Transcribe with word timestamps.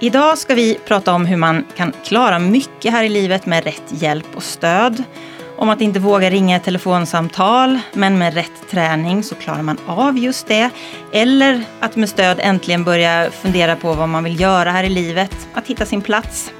Idag 0.00 0.38
ska 0.38 0.54
vi 0.54 0.78
prata 0.84 1.12
om 1.12 1.26
hur 1.26 1.36
man 1.36 1.66
kan 1.76 1.92
klara 2.04 2.38
mycket 2.38 2.92
här 2.92 3.04
i 3.04 3.08
livet 3.08 3.46
med 3.46 3.64
rätt 3.64 3.82
hjälp 3.88 4.26
och 4.34 4.42
stöd. 4.42 5.02
Om 5.56 5.68
att 5.68 5.80
inte 5.80 6.00
våga 6.00 6.30
ringa 6.30 6.56
ett 6.56 6.64
telefonsamtal, 6.64 7.78
men 7.92 8.18
med 8.18 8.34
rätt 8.34 8.70
träning 8.70 9.22
så 9.22 9.34
klarar 9.34 9.62
man 9.62 9.78
av 9.86 10.18
just 10.18 10.46
det. 10.46 10.70
Eller 11.12 11.62
att 11.80 11.96
med 11.96 12.08
stöd 12.08 12.40
äntligen 12.40 12.84
börja 12.84 13.30
fundera 13.30 13.76
på 13.76 13.92
vad 13.92 14.08
man 14.08 14.24
vill 14.24 14.40
göra 14.40 14.70
här 14.70 14.84
i 14.84 14.88
livet, 14.88 15.48
att 15.54 15.66
hitta 15.66 15.86
sin 15.86 16.02
plats. 16.02 16.52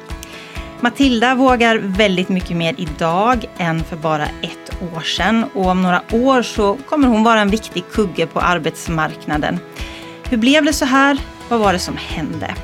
Matilda 0.80 1.34
vågar 1.34 1.79
väldigt 1.82 2.29
mycket 2.29 2.57
mer 2.57 2.75
idag 2.79 3.45
än 3.59 3.84
för 3.84 3.96
bara 3.96 4.25
ett 4.25 4.82
år 4.95 5.00
sedan 5.00 5.45
och 5.55 5.66
om 5.66 5.82
några 5.82 6.03
år 6.12 6.43
så 6.43 6.79
kommer 6.89 7.09
hon 7.09 7.25
vara 7.25 7.41
en 7.41 7.50
viktig 7.50 7.84
kugge 7.93 8.27
på 8.27 8.41
arbetsmarknaden. 8.41 9.59
Hur 10.30 10.37
blev 10.37 10.64
det 10.64 10.73
så 10.73 10.84
här? 10.84 11.18
Vad 11.48 11.61
var 11.61 11.73
det 11.73 11.79
som 11.79 11.96
hände? 11.96 12.55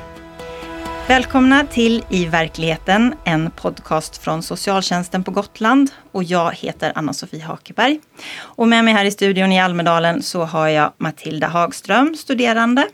Välkomna 1.07 1.65
till 1.65 2.03
I 2.09 2.25
verkligheten, 2.25 3.15
en 3.25 3.51
podcast 3.51 4.17
från 4.17 4.43
socialtjänsten 4.43 5.23
på 5.23 5.31
Gotland. 5.31 5.91
Och 6.11 6.23
jag 6.23 6.53
heter 6.55 6.91
Anna-Sofie 6.95 7.43
Hakeberg. 7.43 7.99
Och 8.37 8.67
med 8.67 8.85
mig 8.85 8.93
här 8.93 9.05
i 9.05 9.11
studion 9.11 9.51
i 9.51 9.59
Almedalen 9.59 10.23
så 10.23 10.43
har 10.43 10.67
jag 10.67 10.93
Matilda 10.97 11.47
Hagström, 11.47 12.15
studerande. 12.15 12.87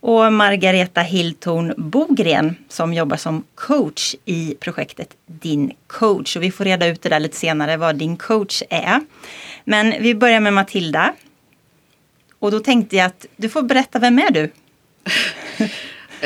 Och 0.00 0.32
Margareta 0.32 1.00
Hilltorn 1.00 1.74
Bogren 1.76 2.56
som 2.68 2.94
jobbar 2.94 3.16
som 3.16 3.44
coach 3.54 4.14
i 4.24 4.54
projektet 4.60 5.08
Din 5.26 5.72
coach. 5.86 6.36
Och 6.36 6.42
vi 6.42 6.50
får 6.50 6.64
reda 6.64 6.86
ut 6.86 7.02
det 7.02 7.08
där 7.08 7.20
lite 7.20 7.36
senare 7.36 7.76
vad 7.76 7.96
Din 7.96 8.16
coach 8.16 8.62
är. 8.70 9.00
Men 9.64 9.94
vi 10.00 10.14
börjar 10.14 10.40
med 10.40 10.52
Matilda. 10.52 11.14
Och 12.38 12.50
då 12.50 12.60
tänkte 12.60 12.96
jag 12.96 13.06
att 13.06 13.26
du 13.36 13.48
får 13.48 13.62
berätta, 13.62 13.98
vem 13.98 14.18
är 14.18 14.30
du? 14.30 14.50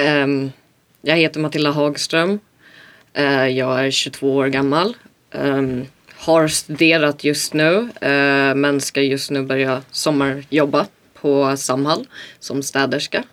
um, 0.02 0.52
jag 1.02 1.16
heter 1.16 1.40
Matilda 1.40 1.70
Hagström. 1.70 2.40
Uh, 3.18 3.48
jag 3.48 3.86
är 3.86 3.90
22 3.90 4.34
år 4.34 4.46
gammal. 4.46 4.96
Um, 5.32 5.86
har 6.16 6.48
studerat 6.48 7.24
just 7.24 7.54
nu 7.54 7.74
uh, 7.74 8.54
men 8.54 8.80
ska 8.80 9.02
just 9.02 9.30
nu 9.30 9.42
börja 9.42 9.82
sommarjobba 9.90 10.86
på 11.14 11.56
Samhall 11.56 12.06
som 12.38 12.62
städerska. 12.62 13.24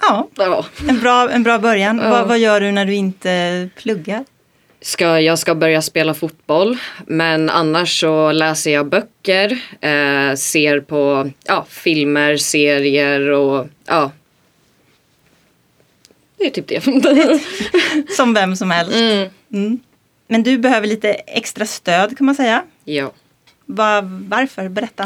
Ja, 0.00 0.28
ja. 0.36 0.64
En, 0.88 1.00
bra, 1.00 1.30
en 1.30 1.42
bra 1.42 1.58
början. 1.58 1.98
Ja. 1.98 2.10
Vad, 2.10 2.28
vad 2.28 2.38
gör 2.38 2.60
du 2.60 2.72
när 2.72 2.84
du 2.84 2.94
inte 2.94 3.68
pluggar? 3.76 4.24
Ska, 4.80 5.20
jag 5.20 5.38
ska 5.38 5.54
börja 5.54 5.82
spela 5.82 6.14
fotboll 6.14 6.76
men 7.06 7.50
annars 7.50 8.00
så 8.00 8.32
läser 8.32 8.70
jag 8.70 8.86
böcker, 8.86 9.50
eh, 9.80 10.34
ser 10.36 10.80
på 10.80 11.30
ja, 11.44 11.66
filmer, 11.68 12.36
serier 12.36 13.30
och 13.30 13.66
ja. 13.86 14.10
Det 16.44 16.58
är 16.58 16.62
typ 16.62 16.68
det. 16.68 18.12
som 18.16 18.34
vem 18.34 18.56
som 18.56 18.70
helst. 18.70 18.96
Mm. 18.96 19.28
Mm. 19.52 19.80
Men 20.28 20.42
du 20.42 20.58
behöver 20.58 20.86
lite 20.86 21.12
extra 21.12 21.66
stöd 21.66 22.16
kan 22.18 22.26
man 22.26 22.34
säga. 22.34 22.62
Ja. 22.84 23.12
Var, 23.66 24.02
varför? 24.28 24.68
Berätta. 24.68 25.02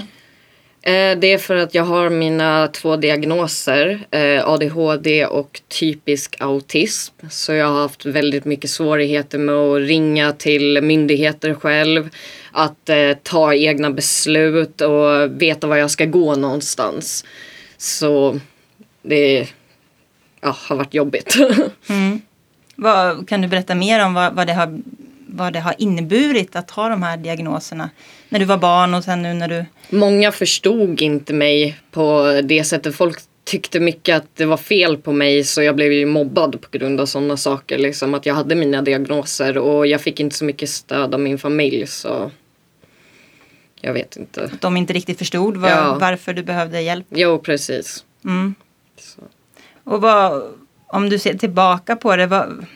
Eh, 0.83 1.19
det 1.19 1.33
är 1.33 1.39
för 1.39 1.57
att 1.57 1.75
jag 1.75 1.85
har 1.85 2.11
mina 2.11 2.69
två 2.69 2.97
diagnoser, 2.97 4.07
eh, 4.11 4.49
ADHD 4.49 5.27
och 5.27 5.61
typisk 5.69 6.37
autism. 6.41 7.15
Så 7.31 7.53
jag 7.53 7.67
har 7.67 7.81
haft 7.81 8.07
väldigt 8.07 8.45
mycket 8.45 8.71
svårigheter 8.71 9.39
med 9.39 9.55
att 9.55 9.81
ringa 9.81 10.33
till 10.33 10.83
myndigheter 10.83 11.55
själv, 11.55 12.09
att 12.53 12.89
eh, 12.89 13.13
ta 13.23 13.55
egna 13.55 13.91
beslut 13.91 14.81
och 14.81 15.43
veta 15.43 15.67
var 15.67 15.77
jag 15.77 15.91
ska 15.91 16.05
gå 16.05 16.35
någonstans. 16.35 17.25
Så 17.77 18.41
det 19.03 19.49
ja, 20.41 20.57
har 20.59 20.77
varit 20.77 20.95
jobbigt. 20.95 21.37
Mm. 21.89 22.21
Vad, 22.81 23.29
kan 23.29 23.43
du 23.43 23.49
berätta 23.49 23.75
mer 23.75 24.05
om 24.05 24.15
vad, 24.15 24.35
vad 24.35 24.47
det 24.47 24.53
har 24.53 24.81
vad 25.29 25.53
det 25.53 25.61
har 25.61 25.75
inneburit 25.79 26.57
att 26.57 26.71
ha 26.71 26.89
de 26.89 27.03
här 27.03 27.17
diagnoserna 27.17 27.91
när 28.29 28.39
du 28.39 28.45
var 28.45 28.59
barn 28.59 28.95
och 28.95 29.05
sen 29.05 29.23
nu 29.23 29.35
när 29.35 29.49
du... 29.49 29.65
Många 29.91 30.33
förstod 30.33 31.03
inte 31.03 31.33
mig 31.33 31.79
på 31.91 32.41
det 32.45 32.65
sättet. 32.65 32.95
Folk 32.95 33.19
tyckte 33.45 33.81
mycket 33.81 34.17
att 34.17 34.37
det 34.37 34.45
var 34.45 34.57
fel 34.57 34.97
på 34.97 35.13
mig 35.13 35.45
så 35.45 35.63
jag 35.63 35.77
blev 35.77 35.93
ju 35.93 36.07
mobbad 36.07 36.61
på 36.61 36.79
grund 36.79 37.01
av 37.01 37.07
sådana 37.07 37.37
saker. 37.37 37.79
Liksom 37.79 38.15
att 38.15 38.27
jag 38.27 38.35
hade 38.35 38.55
mina 38.55 38.83
diagnoser 38.83 39.59
och 39.59 39.87
jag 39.87 40.01
fick 40.01 40.21
inte 40.21 40.37
så 40.37 40.45
mycket 40.45 40.69
stöd 40.69 41.15
av 41.15 41.21
min 41.21 41.39
familj 41.39 41.87
så 41.87 42.31
jag 43.81 43.93
vet 43.93 44.17
inte. 44.17 44.45
Att 44.45 44.61
de 44.61 44.77
inte 44.77 44.93
riktigt 44.93 45.19
förstod 45.19 45.57
var, 45.57 45.69
ja. 45.69 45.99
varför 46.01 46.33
du 46.33 46.43
behövde 46.43 46.81
hjälp? 46.81 47.07
Jo, 47.11 47.39
precis. 47.39 48.05
Mm. 48.25 48.55
Och 49.89 50.01
vad, 50.01 50.43
om 50.87 51.09
du 51.09 51.19
ser 51.19 51.35
tillbaka 51.35 51.97
på 51.97 52.17
det, 52.17 52.27
vad, 52.27 52.67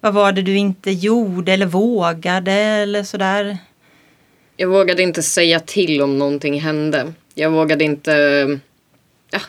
vad 0.00 0.14
var 0.14 0.32
det 0.32 0.42
du 0.42 0.56
inte 0.56 0.90
gjorde 0.90 1.52
eller 1.52 1.66
vågade 1.66 2.52
eller 2.52 3.02
sådär? 3.02 3.58
Jag 4.56 4.68
vågade 4.68 5.02
inte 5.02 5.22
säga 5.22 5.60
till 5.60 6.02
om 6.02 6.18
någonting 6.18 6.60
hände. 6.60 7.12
Jag 7.34 7.50
vågade 7.50 7.84
inte... 7.84 8.12
Ja, 9.30 9.40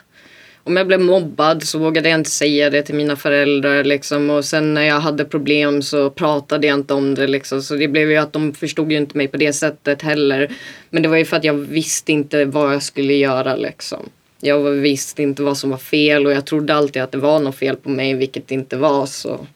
om 0.63 0.77
jag 0.77 0.87
blev 0.87 0.99
mobbad 0.99 1.63
så 1.63 1.79
vågade 1.79 2.09
jag 2.09 2.19
inte 2.19 2.29
säga 2.29 2.69
det 2.69 2.83
till 2.83 2.95
mina 2.95 3.15
föräldrar. 3.15 3.83
Liksom. 3.83 4.29
Och 4.29 4.45
sen 4.45 4.73
när 4.73 4.83
jag 4.83 4.99
hade 4.99 5.25
problem 5.25 5.81
så 5.81 6.09
pratade 6.09 6.67
jag 6.67 6.79
inte 6.79 6.93
om 6.93 7.15
det. 7.15 7.27
Liksom. 7.27 7.61
Så 7.61 7.75
det 7.75 7.87
blev 7.87 8.11
ju 8.11 8.17
att 8.17 8.33
de 8.33 8.53
förstod 8.53 8.91
ju 8.91 8.97
inte 8.97 9.17
mig 9.17 9.27
på 9.27 9.37
det 9.37 9.53
sättet 9.53 10.01
heller. 10.01 10.51
Men 10.89 11.03
det 11.03 11.09
var 11.09 11.17
ju 11.17 11.25
för 11.25 11.37
att 11.37 11.43
jag 11.43 11.53
visste 11.53 12.11
inte 12.11 12.45
vad 12.45 12.73
jag 12.73 12.83
skulle 12.83 13.13
göra. 13.13 13.55
Liksom. 13.55 14.09
Jag 14.41 14.59
visste 14.59 15.23
inte 15.23 15.43
vad 15.43 15.57
som 15.57 15.69
var 15.69 15.77
fel 15.77 16.25
och 16.25 16.31
jag 16.31 16.45
trodde 16.45 16.75
alltid 16.75 17.01
att 17.01 17.11
det 17.11 17.17
var 17.17 17.39
något 17.39 17.55
fel 17.55 17.75
på 17.75 17.89
mig, 17.89 18.13
vilket 18.13 18.47
det 18.47 18.55
inte 18.55 18.77
var. 18.77 19.05
så... 19.05 19.47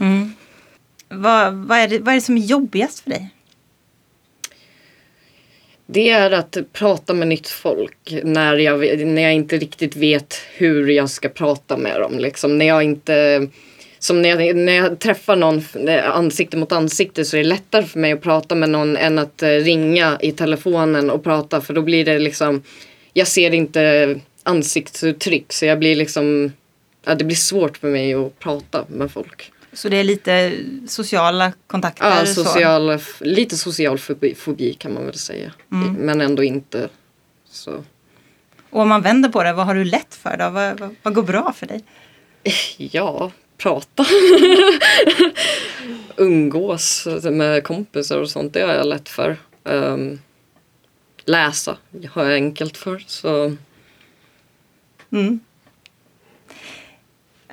Mm. 0.00 0.32
Vad, 1.08 1.54
vad, 1.54 1.78
är 1.78 1.88
det, 1.88 1.98
vad 1.98 2.08
är 2.08 2.14
det 2.14 2.20
som 2.20 2.36
är 2.36 2.40
jobbigast 2.40 3.00
för 3.00 3.10
dig? 3.10 3.30
Det 5.86 6.10
är 6.10 6.30
att 6.30 6.56
prata 6.72 7.14
med 7.14 7.28
nytt 7.28 7.48
folk 7.48 8.14
när 8.22 8.56
jag, 8.56 9.06
när 9.06 9.22
jag 9.22 9.34
inte 9.34 9.56
riktigt 9.56 9.96
vet 9.96 10.34
hur 10.54 10.88
jag 10.88 11.10
ska 11.10 11.28
prata 11.28 11.76
med 11.76 12.00
dem. 12.00 12.18
Liksom. 12.18 12.58
När 12.58 12.66
jag 12.66 12.82
inte... 12.82 13.48
Som 14.04 14.22
när 14.22 14.28
jag, 14.28 14.56
när 14.56 14.72
jag 14.72 14.98
träffar 14.98 15.36
någon 15.36 15.62
ansikte 16.04 16.56
mot 16.56 16.72
ansikte 16.72 17.24
så 17.24 17.36
är 17.36 17.42
det 17.42 17.48
lättare 17.48 17.84
för 17.84 17.98
mig 17.98 18.12
att 18.12 18.20
prata 18.20 18.54
med 18.54 18.70
någon 18.70 18.96
än 18.96 19.18
att 19.18 19.42
eh, 19.42 19.48
ringa 19.48 20.18
i 20.20 20.32
telefonen 20.32 21.10
och 21.10 21.24
prata 21.24 21.60
för 21.60 21.74
då 21.74 21.82
blir 21.82 22.04
det 22.04 22.18
liksom... 22.18 22.62
Jag 23.12 23.28
ser 23.28 23.54
inte 23.54 24.14
ansiktsuttryck 24.42 25.52
så 25.52 25.64
jag 25.66 25.78
blir 25.78 25.96
liksom... 25.96 26.52
Ja, 27.04 27.14
det 27.14 27.24
blir 27.24 27.36
svårt 27.36 27.76
för 27.76 27.88
mig 27.88 28.14
att 28.14 28.38
prata 28.38 28.84
med 28.88 29.10
folk. 29.10 29.52
Så 29.72 29.88
det 29.88 29.96
är 29.96 30.04
lite 30.04 30.52
sociala 30.88 31.52
kontakter? 31.66 32.04
Ja, 32.04 32.26
social, 32.26 32.98
lite 33.20 33.56
social 33.56 33.98
fobi, 33.98 34.34
fobi, 34.34 34.74
kan 34.74 34.94
man 34.94 35.04
väl 35.04 35.18
säga. 35.18 35.52
Mm. 35.72 35.94
Men 35.94 36.20
ändå 36.20 36.44
inte 36.44 36.88
så. 37.50 37.84
Och 38.70 38.80
om 38.80 38.88
man 38.88 39.02
vänder 39.02 39.28
på 39.28 39.42
det, 39.42 39.52
vad 39.52 39.66
har 39.66 39.74
du 39.74 39.84
lätt 39.84 40.14
för 40.14 40.36
då? 40.36 40.50
Vad, 40.50 40.80
vad, 40.80 40.94
vad 41.02 41.14
går 41.14 41.22
bra 41.22 41.52
för 41.52 41.66
dig? 41.66 41.84
Ja, 42.76 43.30
prata. 43.58 44.06
Umgås 46.16 47.08
med 47.22 47.64
kompisar 47.64 48.18
och 48.18 48.30
sånt, 48.30 48.52
det 48.52 48.60
har 48.60 48.74
jag 48.74 48.86
lätt 48.86 49.08
för. 49.08 49.36
Um, 49.64 50.20
läsa 51.24 51.76
har 52.10 52.24
jag 52.24 52.34
enkelt 52.34 52.76
för. 52.76 53.04
Så. 53.06 53.56
Mm 55.12 55.40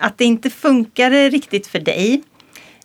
att 0.01 0.17
det 0.17 0.25
inte 0.25 0.49
funkade 0.49 1.29
riktigt 1.29 1.67
för 1.67 1.79
dig. 1.79 2.21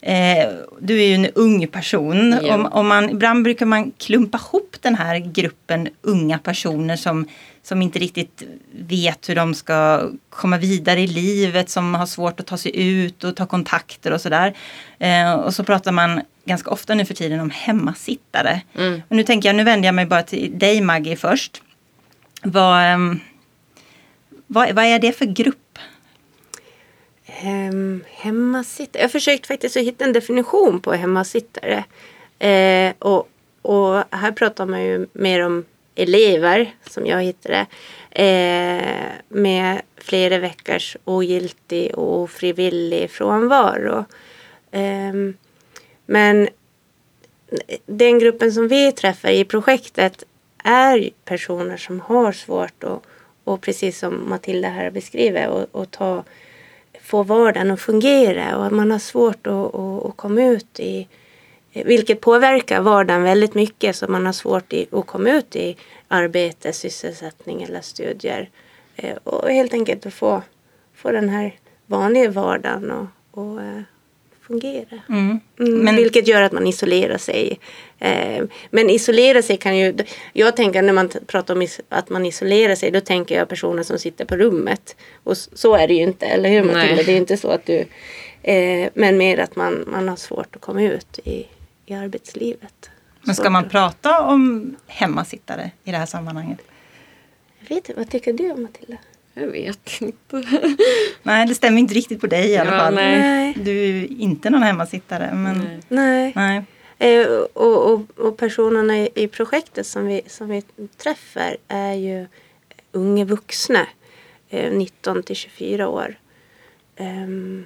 Eh, 0.03 0.49
du 0.81 1.03
är 1.03 1.07
ju 1.07 1.15
en 1.15 1.27
ung 1.27 1.69
person. 1.69 2.39
Ja. 2.43 2.55
Om, 2.55 2.67
om 2.67 2.89
man, 2.89 3.11
ibland 3.11 3.45
brukar 3.45 3.67
man 3.67 3.93
klumpa 3.99 4.39
ihop 4.39 4.77
den 4.81 4.95
här 4.95 5.19
gruppen 5.19 5.89
unga 6.03 6.39
personer 6.39 6.97
som, 6.97 7.29
som 7.67 7.83
inte 7.83 7.99
riktigt 7.99 8.43
vet 8.73 9.29
hur 9.29 9.35
de 9.35 9.55
ska 9.55 10.11
komma 10.31 10.59
vidare 10.59 11.01
i 11.01 11.07
livet, 11.07 11.71
som 11.71 11.95
har 11.95 12.07
svårt 12.07 12.41
att 12.41 12.47
ta 12.47 12.57
sig 12.57 12.73
ut 12.77 13.25
och 13.25 13.37
ta 13.37 13.47
kontakter 13.47 14.13
och 14.13 14.21
sådär. 14.21 14.57
Eh, 14.99 15.33
och 15.33 15.55
så 15.55 15.65
pratar 15.65 15.93
man 15.93 16.23
ganska 16.45 16.71
ofta 16.71 16.95
nu 16.95 17.05
för 17.05 17.15
tiden 17.15 17.41
om 17.41 17.51
hemmasittare. 17.51 18.61
Mm. 18.75 19.03
Och 19.09 19.17
nu 19.17 19.23
tänker 19.23 19.49
jag, 19.49 19.57
nu 19.57 19.65
vänder 19.65 19.89
jag 19.89 19.95
mig 19.95 20.07
bara 20.07 20.23
till 20.23 20.59
dig 20.59 20.81
Maggie 20.81 21.17
först. 21.17 21.63
Vad, 22.43 22.93
eh, 22.93 22.99
vad, 24.47 24.73
vad 24.73 24.85
är 24.85 24.99
det 24.99 25.13
för 25.13 25.27
grupp? 25.27 25.79
Um, 27.45 28.05
hemmasittare. 28.11 29.03
Jag 29.03 29.09
har 29.09 29.13
försökt 29.13 29.47
faktiskt 29.47 29.77
att 29.77 29.83
hitta 29.83 30.05
en 30.05 30.13
definition 30.13 30.81
på 30.81 30.93
hemmasittare. 30.93 31.85
Uh, 32.45 32.93
och, 32.99 33.29
och 33.63 34.05
här 34.11 34.33
pratar 34.33 34.67
man 34.67 34.83
ju 34.83 35.07
mer 35.13 35.47
om 35.47 35.65
elever, 35.97 36.75
som 36.91 37.07
jag 37.07 37.23
hittade 37.23 37.67
det, 38.11 38.23
eh, 38.23 39.13
med 39.29 39.83
flera 39.97 40.39
veckors 40.39 40.97
ogiltig 41.05 41.95
och 41.95 42.21
ofrivillig 42.21 43.11
frånvaro. 43.11 44.05
Ehm, 44.71 45.37
men 46.07 46.49
den 47.87 48.19
gruppen 48.19 48.53
som 48.53 48.69
vi 48.69 48.93
träffar 48.93 49.29
i 49.29 49.45
projektet 49.45 50.25
är 50.65 51.11
personer 51.25 51.77
som 51.77 52.01
har 52.01 52.33
svårt 52.33 52.85
att, 52.85 53.03
och 53.45 53.61
precis 53.61 53.99
som 53.99 54.29
Matilda 54.29 54.69
här 54.69 54.91
beskriver 54.91 55.49
och, 55.49 55.67
och 55.73 55.91
ta, 55.91 56.25
få 57.03 57.23
vardagen 57.23 57.71
att 57.71 57.81
fungera 57.81 58.57
och 58.57 58.73
man 58.73 58.91
har 58.91 58.99
svårt 58.99 59.47
att, 59.47 59.75
att, 59.75 60.05
att 60.05 60.17
komma 60.17 60.43
ut 60.43 60.81
i 60.81 61.09
vilket 61.85 62.21
påverkar 62.21 62.81
vardagen 62.81 63.23
väldigt 63.23 63.55
mycket 63.55 63.97
så 63.97 64.09
man 64.09 64.27
har 64.27 64.33
svårt 64.33 64.73
i, 64.73 64.87
att 64.93 65.07
komma 65.07 65.31
ut 65.31 65.57
i 65.57 65.77
arbete, 66.09 66.73
sysselsättning 66.73 67.63
eller 67.63 67.81
studier. 67.81 68.51
Eh, 68.97 69.17
och 69.25 69.51
helt 69.51 69.73
enkelt 69.73 70.07
att 70.07 70.15
få, 70.15 70.43
få 70.95 71.11
den 71.11 71.29
här 71.29 71.55
vanliga 71.87 72.31
vardagen 72.31 72.91
att 72.91 73.07
och, 73.31 73.63
eh, 73.63 73.81
fungera. 74.47 74.99
Mm. 75.09 75.41
Mm, 75.59 75.79
Men- 75.85 75.97
Vilket 75.97 76.29
gör 76.29 76.43
att 76.43 76.53
man 76.53 76.67
isolerar 76.67 77.19
sig. 77.19 77.61
Eh, 77.99 78.45
men 78.71 78.91
isolera 78.91 79.43
sig 79.43 79.57
kan 79.57 79.77
ju... 79.77 79.95
Jag 80.33 80.57
tänker 80.57 80.83
när 80.83 80.93
man 80.93 81.09
pratar 81.27 81.55
om 81.55 81.67
att 81.89 82.11
man 82.11 82.27
isolerar 82.27 82.75
sig 82.75 82.91
då 82.91 83.01
tänker 83.01 83.39
jag 83.39 83.49
personer 83.49 83.83
som 83.83 83.99
sitter 83.99 84.25
på 84.25 84.37
rummet. 84.37 84.97
Och 85.25 85.37
så 85.37 85.75
är 85.75 85.89
det 85.89 85.95
ju 85.95 86.03
inte, 86.03 86.27
eller 86.27 86.49
hur 86.49 86.63
Matilda? 86.63 87.03
Det 87.03 87.09
är 87.09 87.13
ju 87.13 87.17
inte 87.19 87.37
så 87.37 87.49
att 87.49 87.67
du... 87.67 87.85
Eh, 88.43 88.89
men 88.95 89.17
mer 89.19 89.39
att 89.39 89.57
man, 89.57 89.85
man 89.87 90.09
har 90.09 90.17
svårt 90.17 90.57
att 90.57 90.63
komma 90.63 90.83
ut 90.83 91.19
i, 91.25 91.47
i 91.87 91.95
arbetslivet. 91.95 92.91
Men 93.23 93.35
ska 93.35 93.51
man 93.51 93.69
prata 93.69 94.21
om 94.23 94.77
hemmasittare 94.87 95.71
i 95.85 95.91
det 95.91 95.97
här 95.97 96.07
sammanhanget? 96.07 96.59
Jag 97.59 97.69
vet 97.69 97.89
inte, 97.89 98.01
vad 98.01 98.11
tycker 98.11 98.33
du 98.33 98.55
Matilda? 98.55 98.97
Jag 99.35 99.47
vet 99.47 100.01
inte. 100.01 100.43
Nej, 101.23 101.47
det 101.47 101.55
stämmer 101.55 101.79
inte 101.79 101.95
riktigt 101.95 102.21
på 102.21 102.27
dig 102.27 102.51
i 102.51 102.57
alla 102.57 102.73
Ja, 102.73 102.79
fall. 102.79 102.95
nej. 102.95 103.55
Du 103.57 103.99
är 103.99 104.21
inte 104.21 104.51
någon 104.51 104.63
hemmasittare. 104.63 105.35
Men, 105.35 105.59
Nej. 105.89 106.33
Nej. 106.35 106.65
nej. 106.99 107.21
Eh, 107.23 107.27
och, 107.53 107.93
och, 107.93 108.19
och 108.19 108.37
personerna 108.37 108.99
i, 108.99 109.09
i 109.15 109.29
projektet 109.29 109.87
som 109.87 110.07
vi, 110.07 110.21
som 110.27 110.49
vi 110.49 110.63
träffar 110.97 111.57
är 111.69 111.93
ju 111.95 112.27
unga 112.93 113.25
vuxna. 113.25 113.87
Eh, 114.49 114.73
19 114.73 115.23
till 115.23 115.37
24 115.37 115.89
år. 115.89 116.19
Ehm, 116.97 117.65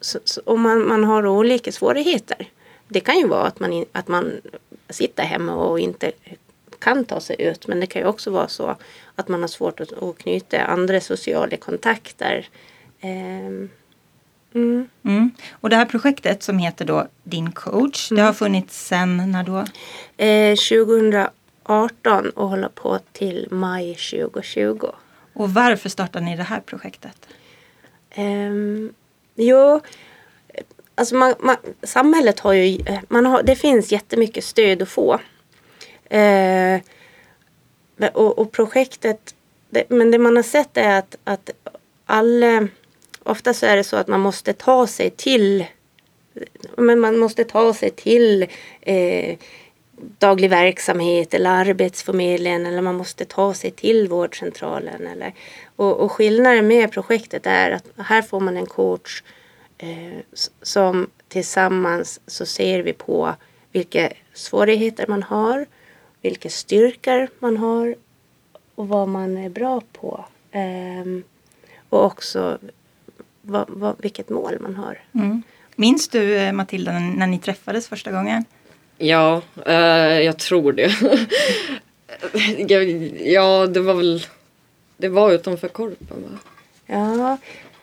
så, 0.00 0.18
så, 0.24 0.40
och 0.44 0.58
man, 0.58 0.88
man 0.88 1.04
har 1.04 1.26
olika 1.26 1.72
svårigheter. 1.72 2.48
Det 2.88 3.00
kan 3.00 3.18
ju 3.18 3.26
vara 3.26 3.46
att 3.46 3.60
man, 3.60 3.84
att 3.92 4.08
man 4.08 4.40
sitter 4.88 5.22
hemma 5.22 5.54
och 5.54 5.80
inte 5.80 6.12
kan 6.78 7.04
ta 7.04 7.20
sig 7.20 7.36
ut. 7.38 7.66
Men 7.66 7.80
det 7.80 7.86
kan 7.86 8.02
ju 8.02 8.08
också 8.08 8.30
vara 8.30 8.48
så 8.48 8.76
att 9.14 9.28
man 9.28 9.40
har 9.40 9.48
svårt 9.48 9.80
att, 9.80 9.92
att 9.92 10.18
knyta 10.18 10.64
andra 10.64 11.00
sociala 11.00 11.56
kontakter. 11.56 12.48
Ehm, 13.00 13.70
mm. 14.54 14.88
Mm. 15.04 15.30
Och 15.50 15.70
det 15.70 15.76
här 15.76 15.84
projektet 15.86 16.42
som 16.42 16.58
heter 16.58 16.84
då 16.84 17.06
Din 17.22 17.52
coach, 17.52 18.08
det 18.08 18.22
har 18.22 18.32
funnits 18.32 18.86
sedan 18.86 19.32
när 19.32 19.44
då? 19.44 19.64
Eh, 20.24 20.56
2018 20.56 22.30
och 22.30 22.48
håller 22.48 22.68
på 22.68 22.98
till 23.12 23.48
maj 23.50 23.94
2020. 23.94 24.86
Och 25.32 25.54
varför 25.54 25.88
startade 25.88 26.24
ni 26.24 26.36
det 26.36 26.42
här 26.42 26.60
projektet? 26.60 27.28
Um, 28.16 28.94
jo, 29.34 29.80
alltså 30.94 31.14
man, 31.14 31.34
man, 31.40 31.56
samhället 31.82 32.40
har 32.40 32.52
ju, 32.52 32.78
eh, 32.86 32.98
man 33.08 33.26
har, 33.26 33.42
det 33.42 33.56
finns 33.56 33.92
jättemycket 33.92 34.44
stöd 34.44 34.82
att 34.82 34.88
få. 34.88 35.20
Eh, 36.10 36.80
och, 38.12 38.38
och 38.38 38.52
projektet, 38.52 39.34
det, 39.70 39.90
men 39.90 40.10
det 40.10 40.18
man 40.18 40.36
har 40.36 40.42
sett 40.42 40.76
är 40.76 40.98
att, 40.98 41.16
att 41.24 41.50
alla, 42.06 42.68
ofta 43.22 43.54
så 43.54 43.66
är 43.66 43.76
det 43.76 43.84
så 43.84 43.96
att 43.96 44.08
man 44.08 44.20
måste 44.20 44.52
ta 44.52 44.86
sig 44.86 45.10
till, 45.10 45.64
men 46.76 47.00
man 47.00 47.18
måste 47.18 47.44
ta 47.44 47.74
sig 47.74 47.90
till 47.90 48.46
eh, 48.80 49.38
daglig 50.18 50.50
verksamhet 50.50 51.34
eller 51.34 51.50
arbetsförmedlingen 51.50 52.66
eller 52.66 52.82
man 52.82 52.94
måste 52.94 53.24
ta 53.24 53.54
sig 53.54 53.70
till 53.70 54.08
vårdcentralen. 54.08 55.06
Eller, 55.06 55.34
och, 55.76 56.00
och 56.00 56.12
skillnaden 56.12 56.66
med 56.66 56.92
projektet 56.92 57.46
är 57.46 57.70
att 57.70 57.84
här 57.96 58.22
får 58.22 58.40
man 58.40 58.56
en 58.56 58.66
coach 58.66 59.22
som 60.62 61.10
tillsammans 61.28 62.20
så 62.26 62.46
ser 62.46 62.82
vi 62.82 62.92
på 62.92 63.34
vilka 63.72 64.12
svårigheter 64.32 65.06
man 65.06 65.22
har, 65.22 65.66
vilka 66.20 66.50
styrkor 66.50 67.28
man 67.38 67.56
har 67.56 67.94
och 68.74 68.88
vad 68.88 69.08
man 69.08 69.36
är 69.36 69.48
bra 69.48 69.82
på. 69.92 70.24
Ehm, 70.52 71.22
och 71.88 72.04
också 72.04 72.58
vad, 73.42 73.64
vad, 73.68 73.96
vilket 73.98 74.28
mål 74.28 74.58
man 74.60 74.74
har. 74.74 74.98
Mm. 75.14 75.42
Minns 75.76 76.08
du 76.08 76.36
eh, 76.36 76.52
Matilda 76.52 76.92
när, 76.92 77.26
ni 77.26 77.38
träffades 77.38 77.88
första 77.88 78.10
gången? 78.12 78.44
Ja, 78.98 79.42
eh, 79.66 79.74
jag 80.20 80.38
tror 80.38 80.72
det. 80.72 80.92
Ja, 83.18 83.66
det 83.66 83.80
var 83.80 83.94
väl... 83.94 84.26
Det 84.96 85.08
var 85.08 85.32
utanför 85.32 85.68
Korpen 85.68 86.22
va? 86.22 86.38
Ja, 86.86 87.38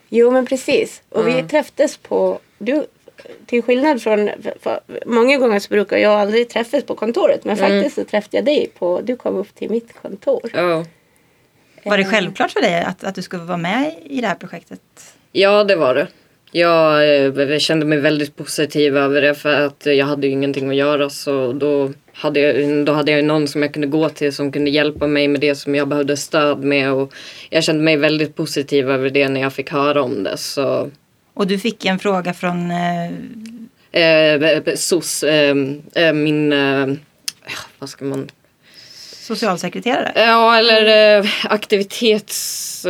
jo 0.10 0.32
men 0.32 0.46
precis. 0.46 1.02
Och 1.10 1.28
vi 1.28 1.32
Mm. 1.34 1.48
träffades 1.48 1.98
på... 1.98 2.40
Du, 2.58 2.86
till 3.46 3.62
skillnad 3.64 4.02
från... 4.02 4.30
För, 4.44 4.54
för, 4.62 4.80
många 5.06 5.38
gånger 5.38 5.60
så 5.60 5.70
brukar 5.70 5.98
jag 5.98 6.14
aldrig 6.20 6.50
träffas 6.50 6.84
på 6.84 6.96
kontoret. 6.96 7.46
Men 7.46 7.58
Mm. 7.58 7.70
faktiskt 7.70 7.96
så 7.96 8.04
träffade 8.04 8.38
jag 8.38 8.46
dig 8.46 8.72
på... 8.80 9.02
Du 9.02 9.16
kom 9.16 9.36
upp 9.36 9.56
till 9.56 9.70
mitt 9.70 9.94
kontor. 10.02 10.50
Ja. 10.54 10.86
Var 11.86 11.98
det 11.98 12.04
Eh, 12.04 12.10
självklart 12.10 12.52
för 12.52 12.62
dig 12.62 12.82
att, 12.84 13.04
att 13.04 13.16
du 13.16 13.22
skulle 13.22 13.44
vara 13.44 13.58
med 13.58 13.94
i 14.04 14.22
det 14.22 14.28
här 14.28 14.36
projektet? 14.36 14.82
ja, 15.32 15.64
det 15.64 15.76
var 15.76 15.96
det. 15.96 16.08
Jag 16.52 17.16
eh, 17.52 17.58
kände 17.58 17.86
mig 17.86 17.98
väldigt 17.98 18.36
positiv 18.36 18.98
över 18.98 19.22
det 19.22 19.36
för 19.36 19.62
att 19.62 19.86
jag 19.86 20.06
hade 20.06 20.28
ju 20.28 20.34
ingenting 20.34 20.70
att 20.70 20.76
göra 20.76 21.10
så 21.10 21.54
då 21.54 21.94
hade, 22.14 22.40
jag, 22.40 22.86
då 22.86 22.94
hade 22.94 23.12
jag 23.12 23.26
någon 23.26 23.48
som 23.48 23.62
jag 23.62 23.74
kunde 23.74 23.88
gå 23.88 24.10
till 24.10 24.34
som 24.34 24.52
kunde 24.52 24.70
hjälpa 24.70 25.08
mig 25.08 25.28
med 25.28 25.42
det 25.42 25.56
som 25.56 25.76
jag 25.76 25.88
behövde 25.88 26.18
stöd 26.18 26.64
med 26.64 26.92
och 26.92 27.14
jag 27.50 27.64
kände 27.64 27.84
mig 27.84 27.98
väldigt 27.98 28.36
positiv 28.36 28.90
över 28.90 29.10
det 29.10 29.30
när 29.30 29.42
jag 29.42 29.54
fick 29.54 29.72
höra 29.72 30.02
om 30.02 30.24
det 30.24 30.38
så 30.38 30.92
Och 31.34 31.48
du 31.48 31.60
fick 31.60 31.86
en 31.86 32.00
fråga 32.00 32.34
från 32.34 32.72
eh, 33.92 34.04
eh, 34.04 34.76
SOS, 34.76 35.24
eh, 35.24 35.56
eh, 35.96 36.14
min, 36.14 36.54
eh, 36.54 36.88
vad 37.80 37.90
ska 37.90 38.06
man 38.06 38.30
socialsekreterare. 39.30 40.12
Ja, 40.16 40.58
eller 40.58 41.18
eh, 41.20 41.26
aktivitets... 41.44 42.86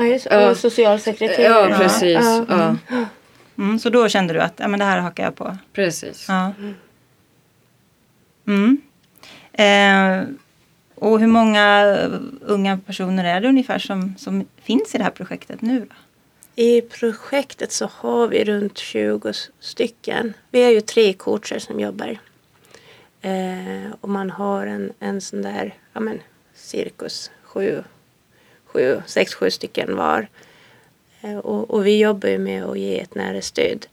Ja, 0.00 0.06
just, 0.06 0.26
Ja. 0.30 0.50
och 0.50 0.56
socialsekreterare. 0.56 1.70
ja, 1.70 1.78
precis. 1.78 2.18
Ja. 2.24 2.44
Ja, 2.48 2.76
Mm, 3.58 3.78
så 3.78 3.90
då 3.90 4.08
kände 4.08 4.34
du 4.34 4.40
att 4.40 4.52
ja, 4.56 4.68
men 4.68 4.78
det 4.78 4.84
här 4.84 4.98
hakar 4.98 5.24
jag 5.24 5.36
på. 5.36 5.56
precis. 5.72 6.26
Ja. 6.28 6.52
Mm. 8.46 8.80
Eh, 9.52 10.28
och 10.94 11.20
hur 11.20 11.26
många 11.26 11.84
unga 12.40 12.78
personer 12.86 13.24
är 13.24 13.40
det 13.40 13.48
ungefär 13.48 13.78
som, 13.78 14.14
som 14.18 14.46
finns 14.62 14.94
i 14.94 14.98
det 14.98 15.04
här 15.04 15.10
projektet 15.10 15.62
nu? 15.62 15.80
Då? 15.80 15.94
I 16.62 16.80
projektet 16.80 17.72
så 17.72 17.90
har 17.94 18.28
vi 18.28 18.44
runt 18.44 18.78
20 18.78 19.32
stycken. 19.60 20.32
Vi 20.50 20.60
är 20.62 20.70
ju 20.70 20.80
tre 20.80 21.12
coacher 21.12 21.58
som 21.58 21.80
jobbar. 21.80 22.18
Eh, 23.20 23.90
och 24.00 24.08
man 24.08 24.30
har 24.30 24.66
en, 24.66 24.92
en 25.00 25.20
sån 25.20 25.42
där, 25.42 25.74
ja 25.92 26.00
men 26.00 26.18
cirkus 26.54 27.30
sju, 27.42 27.84
sju, 28.72 29.02
sex, 29.06 29.34
sju 29.34 29.50
stycken 29.50 29.96
var. 29.96 30.28
Eh, 31.20 31.36
och, 31.38 31.70
och 31.70 31.86
vi 31.86 31.98
jobbar 31.98 32.28
ju 32.28 32.38
med 32.38 32.64
att 32.64 32.78
ge 32.78 33.00
ett 33.00 33.14
nära 33.14 33.40
stöd. 33.42 33.86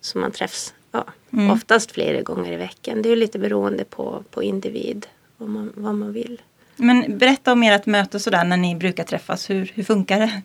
Så 0.00 0.18
man 0.18 0.30
träffs 0.32 0.74
ja, 0.92 1.04
Mm. 1.32 1.50
oftast 1.50 1.92
flera 1.92 2.22
gånger 2.22 2.52
i 2.52 2.56
veckan. 2.56 3.02
Det 3.02 3.08
är 3.08 3.16
lite 3.16 3.38
beroende 3.38 3.84
på, 3.84 4.24
på 4.30 4.42
individ, 4.42 5.06
vad 5.36 5.48
man, 5.48 5.72
vad 5.76 5.94
man 5.94 6.12
vill. 6.12 6.42
Men 6.76 7.18
berätta 7.18 7.52
om 7.52 7.62
ert 7.62 7.86
möte 7.86 8.20
sådär 8.20 8.44
när 8.44 8.56
ni 8.56 8.74
brukar 8.76 9.04
träffas. 9.04 9.50
Hur, 9.50 9.72
hur 9.74 9.82
funkar 9.82 10.18
det? 10.20 10.42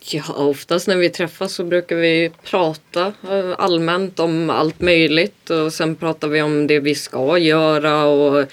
Ja, 0.00 0.22
oftast 0.34 0.88
när 0.88 0.96
vi 0.96 1.10
träffas 1.10 1.52
så 1.52 1.64
brukar 1.64 1.96
vi 1.96 2.30
prata 2.44 3.06
eh, 3.30 3.54
allmänt 3.58 4.18
om 4.18 4.50
allt 4.50 4.80
möjligt 4.80 5.50
och 5.50 5.72
sen 5.72 5.96
pratar 5.96 6.28
vi 6.28 6.42
om 6.42 6.66
det 6.66 6.80
vi 6.80 6.94
ska 6.94 7.38
göra 7.38 8.04
och 8.04 8.46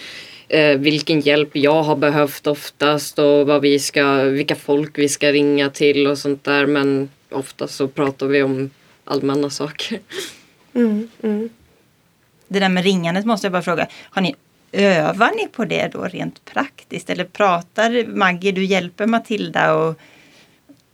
eh, 0.50 0.78
vilken 0.78 1.20
hjälp 1.20 1.50
jag 1.56 1.84
har 1.84 1.96
behövt 1.96 2.48
oftast 2.48 3.20
och 3.20 3.48
vad 3.48 3.62
vi 3.62 3.80
ska, 3.80 4.14
vilka 4.24 4.56
folk 4.56 4.98
vi 4.98 5.10
ska 5.10 5.32
ringa 5.32 5.70
till 5.70 6.08
och 6.08 6.18
sånt 6.18 6.44
där. 6.44 6.66
Men 6.66 7.10
oftast 7.32 7.76
så 7.76 7.88
pratar 7.88 8.28
vi 8.28 8.44
om 8.44 8.70
allmänna 9.06 9.50
saker. 9.50 10.00
Mm, 10.74 11.10
mm. 11.24 11.50
Det 12.48 12.60
där 12.60 12.70
med 12.70 12.84
ringandet 12.84 13.26
måste 13.26 13.46
jag 13.46 13.52
bara 13.52 13.62
fråga. 13.62 13.88
Har 14.02 14.22
ni, 14.22 14.36
övar 14.72 15.32
ni 15.36 15.48
på 15.48 15.66
det 15.66 15.88
då 15.94 16.04
rent 16.04 16.46
praktiskt? 16.46 17.10
Eller 17.10 17.24
pratar 17.24 18.06
Maggie, 18.08 18.52
du 18.52 18.66
hjälper 18.66 19.06
Matilda? 19.06 19.76
Och, 19.76 20.00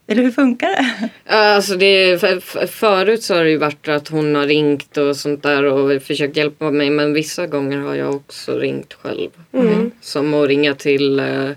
eller 0.07 0.23
hur 0.23 0.31
funkar 0.31 0.67
det? 0.69 1.09
Alltså 1.35 1.75
det, 1.75 2.21
för, 2.21 2.39
för- 2.39 2.67
förut 2.67 3.23
så 3.23 3.35
har 3.35 3.43
det 3.43 3.49
ju 3.49 3.57
varit 3.57 3.87
att 3.87 4.07
hon 4.07 4.35
har 4.35 4.45
ringt 4.45 4.97
och 4.97 5.15
sånt 5.17 5.43
där 5.43 5.63
och 5.63 6.01
försökt 6.01 6.37
hjälpa 6.37 6.71
mig 6.71 6.89
men 6.89 7.13
vissa 7.13 7.47
gånger 7.47 7.77
har 7.77 7.95
jag 7.95 8.15
också 8.15 8.57
ringt 8.57 8.93
själv. 8.93 9.29
Mm. 9.53 9.91
Som 10.01 10.33
att 10.33 10.47
ringa 10.47 10.75
till, 10.75 11.19
eh, 11.19 11.49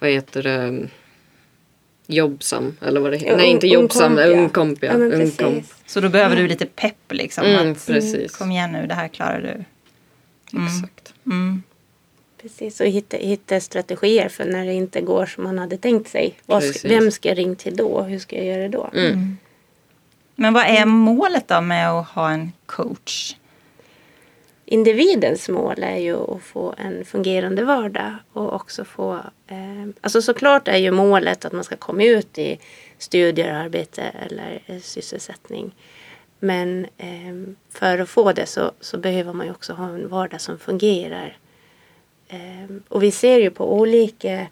vad 0.00 0.10
heter 0.10 0.42
det, 0.42 0.88
Jobbsam 2.06 2.76
eller 2.86 3.00
vad 3.00 3.10
det 3.12 3.16
heter. 3.16 3.30
Ja, 3.30 3.36
Nej 3.36 3.50
inte 3.50 3.66
Jobbsam, 3.66 4.18
Ungkomp, 4.18 4.78
ja. 4.82 4.92
Ungkomp. 4.92 5.64
Så 5.86 6.00
då 6.00 6.08
behöver 6.08 6.36
du 6.36 6.48
lite 6.48 6.66
pepp 6.66 7.12
liksom. 7.12 7.44
Mm, 7.44 7.72
att, 7.72 7.86
precis. 7.86 8.36
Kom 8.36 8.50
igen 8.50 8.72
nu, 8.72 8.86
det 8.86 8.94
här 8.94 9.08
klarar 9.08 9.40
du. 9.40 9.64
Mm. 10.58 10.66
Exakt. 10.66 11.14
Mm. 11.26 11.62
Precis, 12.46 12.80
och 12.80 12.86
hitta, 12.86 13.16
hitta 13.16 13.60
strategier 13.60 14.28
för 14.28 14.44
när 14.44 14.66
det 14.66 14.72
inte 14.72 15.00
går 15.00 15.26
som 15.26 15.44
man 15.44 15.58
hade 15.58 15.76
tänkt 15.76 16.08
sig. 16.08 16.34
Precis. 16.46 16.84
vem 16.84 17.10
ska 17.10 17.28
jag 17.28 17.38
ringa 17.38 17.54
till 17.54 17.76
då? 17.76 18.02
Hur 18.02 18.18
ska 18.18 18.36
jag 18.36 18.44
göra 18.44 18.68
då? 18.68 18.90
Mm. 18.94 19.36
Men 20.34 20.52
vad 20.52 20.64
är 20.66 20.84
målet 20.84 21.48
då 21.48 21.60
med 21.60 21.90
att 21.90 22.08
ha 22.08 22.30
en 22.30 22.52
coach? 22.66 23.34
Individens 24.64 25.48
mål 25.48 25.82
är 25.82 25.96
ju 25.96 26.16
att 26.16 26.42
få 26.42 26.74
en 26.78 27.04
fungerande 27.04 27.64
vardag 27.64 28.14
och 28.32 28.54
också 28.54 28.84
få... 28.84 29.14
Eh, 29.46 29.88
alltså 30.00 30.22
såklart 30.22 30.68
är 30.68 30.76
ju 30.76 30.90
målet 30.90 31.44
att 31.44 31.52
man 31.52 31.64
ska 31.64 31.76
komma 31.76 32.04
ut 32.04 32.38
i 32.38 32.58
studier, 32.98 33.54
arbete 33.54 34.02
eller 34.02 34.62
eh, 34.66 34.80
sysselsättning. 34.80 35.74
Men 36.38 36.86
eh, 36.96 37.54
för 37.70 37.98
att 37.98 38.08
få 38.08 38.32
det 38.32 38.46
så, 38.46 38.72
så 38.80 38.98
behöver 38.98 39.32
man 39.32 39.46
ju 39.46 39.52
också 39.52 39.72
ha 39.72 39.88
en 39.88 40.08
vardag 40.08 40.40
som 40.40 40.58
fungerar. 40.58 41.38
Eh, 42.28 42.76
och 42.88 43.02
vi 43.02 43.10
ser 43.10 43.38
ju 43.38 43.50
på 43.50 43.72
olika... 43.74 44.46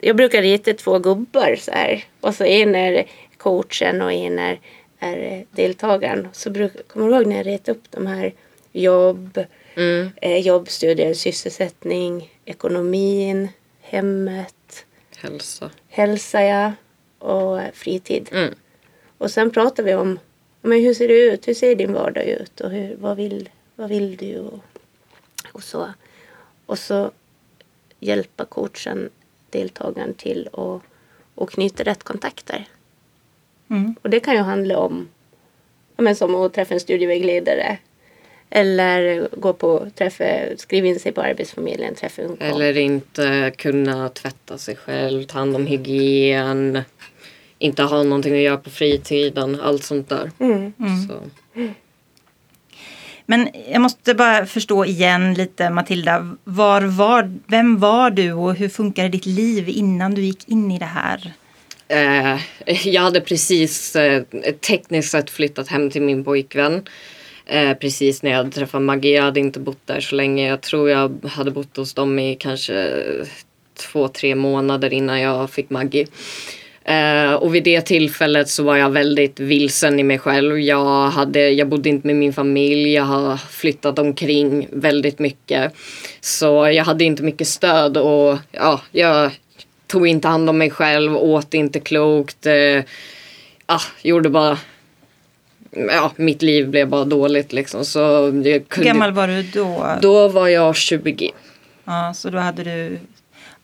Jag 0.00 0.16
brukar 0.16 0.42
rita 0.42 0.72
två 0.74 0.98
gubbar 0.98 1.56
så 1.58 1.70
här. 1.70 2.04
Och 2.20 2.34
så 2.34 2.44
en 2.44 2.74
är 2.74 3.06
coachen 3.36 4.02
och 4.02 4.12
en 4.12 4.38
är, 4.38 4.60
är 4.98 5.44
deltagaren. 5.50 6.28
Så 6.32 6.50
bruk, 6.50 6.88
kommer 6.88 7.08
du 7.08 7.14
ihåg 7.14 7.26
när 7.26 7.36
jag 7.36 7.46
ritade 7.46 7.78
upp 7.78 7.84
de 7.90 8.06
här 8.06 8.32
jobb, 8.72 9.44
Mm. 9.76 10.10
eh, 10.20 10.38
jobb, 10.38 10.68
studier, 10.68 11.14
sysselsättning, 11.14 12.32
ekonomin, 12.44 13.48
hemmet, 13.80 14.86
Hälsa. 15.16 15.70
hälsa 15.88 16.42
ja, 16.42 16.72
och 17.18 17.60
fritid. 17.72 18.28
Mm. 18.32 18.54
Och 19.18 19.30
sen 19.30 19.50
pratar 19.50 19.82
vi 19.82 19.94
om 19.94 20.18
men 20.62 20.80
hur 20.80 20.94
ser 20.94 21.08
det 21.08 21.14
ut, 21.14 21.48
hur 21.48 21.54
ser 21.54 21.74
din 21.74 21.92
vardag 21.92 22.24
ut 22.24 22.60
och 22.60 22.70
hur, 22.70 22.96
vad, 22.96 23.16
vill, 23.16 23.48
vad 23.74 23.88
vill 23.88 24.16
du 24.16 24.38
och, 24.38 24.60
och 25.52 25.62
så. 25.62 25.88
Och 26.66 26.78
så 26.78 27.10
hjälpa 28.00 28.44
coachen, 28.44 29.10
deltagaren 29.50 30.14
till 30.14 30.48
att 30.52 30.82
och 31.34 31.50
knyta 31.50 31.82
rätt 31.82 32.02
kontakter. 32.02 32.68
Mm. 33.70 33.94
Och 34.02 34.10
det 34.10 34.20
kan 34.20 34.34
ju 34.34 34.40
handla 34.40 34.78
om 34.78 35.08
ja, 35.96 36.02
men 36.02 36.16
som 36.16 36.34
att 36.34 36.54
träffa 36.54 36.74
en 36.74 36.80
studievägledare. 36.80 37.78
Eller 38.50 39.28
gå 39.36 39.52
på 39.52 39.90
träffa, 39.94 40.24
skriva 40.56 40.86
in 40.86 41.00
sig 41.00 41.12
på 41.12 41.20
Arbetsförmedlingen, 41.20 41.94
träffa 41.94 42.22
en 42.22 42.28
kompis. 42.28 42.46
Eller 42.46 42.76
inte 42.76 43.52
kunna 43.58 44.08
tvätta 44.08 44.58
sig 44.58 44.76
själv, 44.76 45.24
ta 45.24 45.38
hand 45.38 45.56
om 45.56 45.66
hygien. 45.66 46.80
Inte 47.58 47.82
ha 47.82 48.02
någonting 48.02 48.34
att 48.34 48.40
göra 48.40 48.56
på 48.56 48.70
fritiden. 48.70 49.60
Allt 49.60 49.84
sånt 49.84 50.08
där. 50.08 50.30
Mm. 50.38 50.72
Så. 51.08 51.14
Men 53.26 53.48
jag 53.68 53.80
måste 53.80 54.14
bara 54.14 54.46
förstå 54.46 54.84
igen 54.84 55.34
lite 55.34 55.70
Matilda. 55.70 56.36
Var, 56.44 56.82
var, 56.82 57.38
vem 57.46 57.78
var 57.78 58.10
du 58.10 58.32
och 58.32 58.54
hur 58.54 58.68
funkade 58.68 59.08
ditt 59.08 59.26
liv 59.26 59.68
innan 59.68 60.14
du 60.14 60.22
gick 60.22 60.48
in 60.48 60.70
i 60.70 60.78
det 60.78 60.84
här? 60.84 61.32
Eh, 61.88 62.40
jag 62.88 63.02
hade 63.02 63.20
precis 63.20 63.96
eh, 63.96 64.22
tekniskt 64.68 65.10
sett 65.10 65.30
flyttat 65.30 65.68
hem 65.68 65.90
till 65.90 66.02
min 66.02 66.24
pojkvän. 66.24 66.82
Eh, 67.46 67.74
precis 67.74 68.22
när 68.22 68.30
jag 68.30 68.52
träffade 68.52 68.84
Maggie. 68.84 69.16
Jag 69.16 69.22
hade 69.22 69.40
inte 69.40 69.60
bott 69.60 69.86
där 69.86 70.00
så 70.00 70.14
länge. 70.14 70.48
Jag 70.48 70.60
tror 70.60 70.90
jag 70.90 71.24
hade 71.24 71.50
bott 71.50 71.76
hos 71.76 71.94
dem 71.94 72.18
i 72.18 72.36
kanske 72.36 73.04
två, 73.74 74.08
tre 74.08 74.34
månader 74.34 74.92
innan 74.92 75.20
jag 75.20 75.50
fick 75.50 75.70
Maggie. 75.70 76.06
Eh, 76.84 77.32
och 77.32 77.54
vid 77.54 77.64
det 77.64 77.80
tillfället 77.80 78.48
så 78.48 78.62
var 78.62 78.76
jag 78.76 78.90
väldigt 78.90 79.40
vilsen 79.40 80.00
i 80.00 80.02
mig 80.02 80.18
själv. 80.18 80.60
Jag, 80.60 81.10
hade, 81.10 81.50
jag 81.50 81.68
bodde 81.68 81.88
inte 81.88 82.06
med 82.06 82.16
min 82.16 82.32
familj. 82.32 82.92
Jag 82.92 83.04
har 83.04 83.36
flyttat 83.36 83.98
omkring 83.98 84.68
väldigt 84.72 85.18
mycket. 85.18 85.72
Så 86.20 86.68
jag 86.68 86.84
hade 86.84 87.04
inte 87.04 87.22
mycket 87.22 87.48
stöd 87.48 87.96
och 87.96 88.38
ja, 88.52 88.80
jag 88.92 89.30
tog 89.86 90.06
inte 90.06 90.28
hand 90.28 90.50
om 90.50 90.58
mig 90.58 90.70
själv, 90.70 91.16
åt 91.16 91.54
inte 91.54 91.80
klokt. 91.80 92.46
Eh, 92.46 92.82
ah, 93.66 93.82
gjorde 94.02 94.28
bara... 94.28 94.58
Ja, 95.70 96.12
mitt 96.16 96.42
liv 96.42 96.68
blev 96.68 96.88
bara 96.88 97.04
dåligt 97.04 97.52
liksom. 97.52 97.84
Så 97.84 97.98
jag 97.98 98.32
Hur 98.32 98.60
kunde, 98.60 98.88
gammal 98.88 99.12
var 99.12 99.28
du 99.28 99.42
då? 99.42 99.98
Då 100.02 100.28
var 100.28 100.48
jag 100.48 100.76
20. 100.76 101.30
Ja, 101.84 102.14
så 102.14 102.30
då 102.30 102.38
hade 102.38 102.64
du 102.64 102.98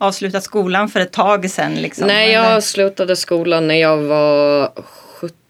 avslutat 0.01 0.43
skolan 0.45 0.89
för 0.89 1.01
ett 1.01 1.13
tag 1.13 1.51
sedan? 1.51 1.75
Liksom, 1.75 2.07
Nej, 2.07 2.35
eller? 2.35 2.51
jag 2.53 2.63
slutade 2.63 3.17
skolan 3.17 3.69
när 3.69 3.75
jag 3.75 3.97
var 3.97 4.73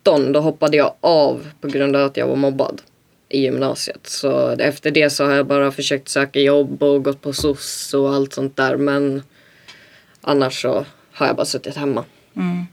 17. 0.05 0.33
Då 0.33 0.41
hoppade 0.41 0.77
jag 0.77 0.95
av 1.01 1.47
på 1.61 1.69
grund 1.69 1.97
av 1.97 2.07
att 2.07 2.17
jag 2.17 2.27
var 2.27 2.37
mobbad 2.37 2.83
i 3.29 3.41
gymnasiet. 3.41 4.01
Så 4.07 4.49
efter 4.51 4.91
det 4.91 5.11
så 5.11 5.25
har 5.25 5.33
jag 5.33 5.47
bara 5.47 5.73
försökt 5.73 6.09
söka 6.09 6.41
jobb 6.41 6.83
och 6.83 7.05
gått 7.05 7.21
på 7.21 7.33
SOS 7.33 7.95
och 7.95 8.15
allt 8.15 8.33
sånt 8.33 8.57
där. 8.57 8.77
Men 8.77 9.23
annars 10.21 10.63
så 10.63 10.85
har 11.13 11.27
jag 11.27 11.37
bara 11.37 11.47
suttit 11.47 11.77
hemma. 11.77 12.05
Mm. 12.37 12.67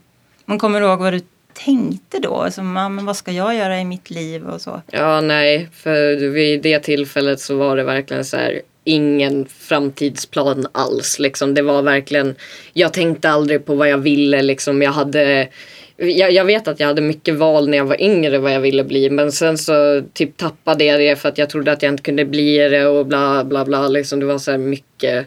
Men 0.44 0.58
kommer 0.58 0.80
du 0.80 0.86
ihåg 0.86 0.98
vad 0.98 1.12
du 1.12 1.20
tänkte 1.52 2.18
då? 2.18 2.48
Ja, 2.56 2.62
men 2.62 3.06
vad 3.06 3.16
ska 3.16 3.32
jag 3.32 3.54
göra 3.54 3.80
i 3.80 3.84
mitt 3.84 4.10
liv 4.10 4.48
och 4.48 4.60
så? 4.60 4.82
Ja, 4.86 5.20
nej, 5.20 5.68
för 5.72 6.28
vid 6.28 6.62
det 6.62 6.80
tillfället 6.80 7.40
så 7.40 7.56
var 7.56 7.76
det 7.76 7.82
verkligen 7.82 8.24
så 8.24 8.36
här 8.36 8.62
ingen 8.88 9.46
framtidsplan 9.46 10.66
alls. 10.72 11.18
Liksom. 11.18 11.54
Det 11.54 11.62
var 11.62 11.82
verkligen, 11.82 12.34
jag 12.72 12.92
tänkte 12.92 13.30
aldrig 13.30 13.64
på 13.64 13.74
vad 13.74 13.88
jag 13.88 13.98
ville. 13.98 14.42
Liksom. 14.42 14.82
Jag, 14.82 14.92
hade, 14.92 15.48
jag, 15.96 16.32
jag 16.32 16.44
vet 16.44 16.68
att 16.68 16.80
jag 16.80 16.86
hade 16.86 17.02
mycket 17.02 17.34
val 17.34 17.68
när 17.68 17.78
jag 17.78 17.84
var 17.84 18.00
yngre 18.00 18.38
vad 18.38 18.52
jag 18.52 18.60
ville 18.60 18.84
bli. 18.84 19.10
Men 19.10 19.32
sen 19.32 19.58
så 19.58 20.02
typ 20.12 20.36
tappade 20.36 20.84
jag 20.84 21.00
det 21.00 21.16
för 21.16 21.28
att 21.28 21.38
jag 21.38 21.50
trodde 21.50 21.72
att 21.72 21.82
jag 21.82 21.92
inte 21.92 22.02
kunde 22.02 22.24
bli 22.24 22.58
det 22.58 22.86
och 22.86 23.06
bla 23.06 23.44
bla 23.44 23.64
bla. 23.64 23.88
Liksom. 23.88 24.20
Det 24.20 24.26
var 24.26 24.38
så 24.38 24.50
här 24.50 24.58
mycket. 24.58 25.26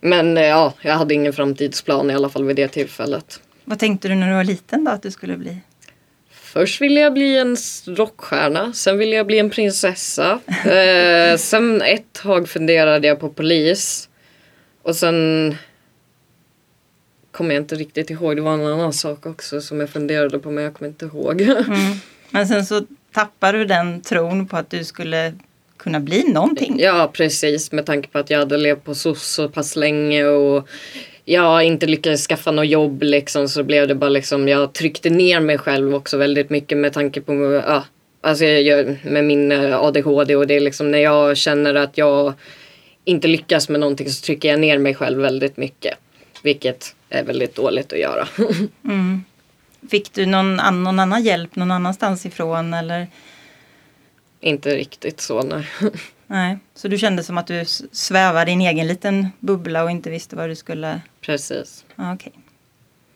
Men 0.00 0.36
eh, 0.36 0.44
ja, 0.44 0.74
jag 0.82 0.94
hade 0.94 1.14
ingen 1.14 1.32
framtidsplan 1.32 2.10
i 2.10 2.14
alla 2.14 2.28
fall 2.28 2.44
vid 2.44 2.56
det 2.56 2.68
tillfället. 2.68 3.40
Vad 3.64 3.78
tänkte 3.78 4.08
du 4.08 4.14
när 4.14 4.28
du 4.28 4.34
var 4.34 4.44
liten 4.44 4.84
då 4.84 4.90
att 4.90 5.02
du 5.02 5.10
skulle 5.10 5.36
bli? 5.36 5.56
Först 6.58 6.80
ville 6.80 7.00
jag 7.00 7.12
bli 7.12 7.38
en 7.38 7.56
rockstjärna, 7.86 8.72
sen 8.72 8.98
ville 8.98 9.16
jag 9.16 9.26
bli 9.26 9.38
en 9.38 9.50
prinsessa. 9.50 10.40
Eh, 10.66 11.36
sen 11.36 11.82
ett 11.82 12.12
tag 12.12 12.48
funderade 12.48 13.08
jag 13.08 13.20
på 13.20 13.28
polis. 13.28 14.08
Och 14.82 14.96
sen 14.96 15.56
kommer 17.30 17.54
jag 17.54 17.62
inte 17.62 17.74
riktigt 17.74 18.10
ihåg. 18.10 18.36
Det 18.36 18.42
var 18.42 18.54
en 18.54 18.66
annan 18.66 18.92
sak 18.92 19.26
också 19.26 19.60
som 19.60 19.80
jag 19.80 19.90
funderade 19.90 20.38
på 20.38 20.50
men 20.50 20.64
jag 20.64 20.74
kommer 20.74 20.88
inte 20.88 21.04
ihåg. 21.04 21.40
Mm. 21.40 21.94
Men 22.30 22.48
sen 22.48 22.66
så 22.66 22.86
tappade 23.12 23.58
du 23.58 23.64
den 23.64 24.00
tron 24.00 24.46
på 24.46 24.56
att 24.56 24.70
du 24.70 24.84
skulle 24.84 25.34
kunna 25.76 26.00
bli 26.00 26.24
någonting. 26.24 26.80
Ja 26.80 27.10
precis 27.12 27.72
med 27.72 27.86
tanke 27.86 28.08
på 28.08 28.18
att 28.18 28.30
jag 28.30 28.38
hade 28.38 28.56
levt 28.56 28.84
på 28.84 28.94
SOS 28.94 29.22
så 29.22 29.48
pass 29.48 29.76
länge 29.76 30.24
och 30.24 30.68
jag 31.28 31.64
inte 31.64 31.86
lyckades 31.86 32.26
skaffa 32.26 32.50
något 32.50 32.68
jobb 32.68 33.02
liksom 33.02 33.48
så 33.48 33.62
blev 33.62 33.88
det 33.88 33.94
bara 33.94 34.10
liksom 34.10 34.48
jag 34.48 34.72
tryckte 34.72 35.10
ner 35.10 35.40
mig 35.40 35.58
själv 35.58 35.94
också 35.94 36.16
väldigt 36.16 36.50
mycket 36.50 36.78
med 36.78 36.92
tanke 36.92 37.20
på 37.20 37.62
ja, 37.66 37.84
alltså 38.20 38.44
jag, 38.44 38.62
jag, 38.62 38.96
med 39.04 39.24
min 39.24 39.52
eh, 39.52 39.82
ADHD 39.82 40.36
och 40.36 40.46
det 40.46 40.54
är 40.54 40.60
liksom 40.60 40.90
när 40.90 40.98
jag 40.98 41.36
känner 41.36 41.74
att 41.74 41.98
jag 41.98 42.32
inte 43.04 43.28
lyckas 43.28 43.68
med 43.68 43.80
någonting 43.80 44.10
så 44.10 44.24
trycker 44.24 44.48
jag 44.48 44.60
ner 44.60 44.78
mig 44.78 44.94
själv 44.94 45.20
väldigt 45.20 45.56
mycket. 45.56 45.98
Vilket 46.42 46.94
är 47.08 47.24
väldigt 47.24 47.54
dåligt 47.54 47.92
att 47.92 47.98
göra. 47.98 48.28
Mm. 48.84 49.24
Fick 49.90 50.12
du 50.12 50.26
någon, 50.26 50.60
an, 50.60 50.82
någon 50.82 50.98
annan 50.98 51.22
hjälp 51.22 51.56
någon 51.56 51.70
annanstans 51.70 52.26
ifrån? 52.26 52.74
Eller? 52.74 53.06
inte 54.40 54.76
riktigt 54.76 55.20
så 55.20 55.42
nej. 55.42 55.68
Nej. 56.30 56.58
Så 56.74 56.88
du 56.88 56.98
kände 56.98 57.22
som 57.22 57.38
att 57.38 57.46
du 57.46 57.64
svävade 57.92 58.50
i 58.50 58.54
en 58.54 58.60
egen 58.60 58.86
liten 58.86 59.28
bubbla 59.40 59.84
och 59.84 59.90
inte 59.90 60.10
visste 60.10 60.36
vad 60.36 60.48
du 60.48 60.54
skulle... 60.56 61.00
Precis. 61.20 61.84
Ja, 61.96 62.14
okej. 62.14 62.32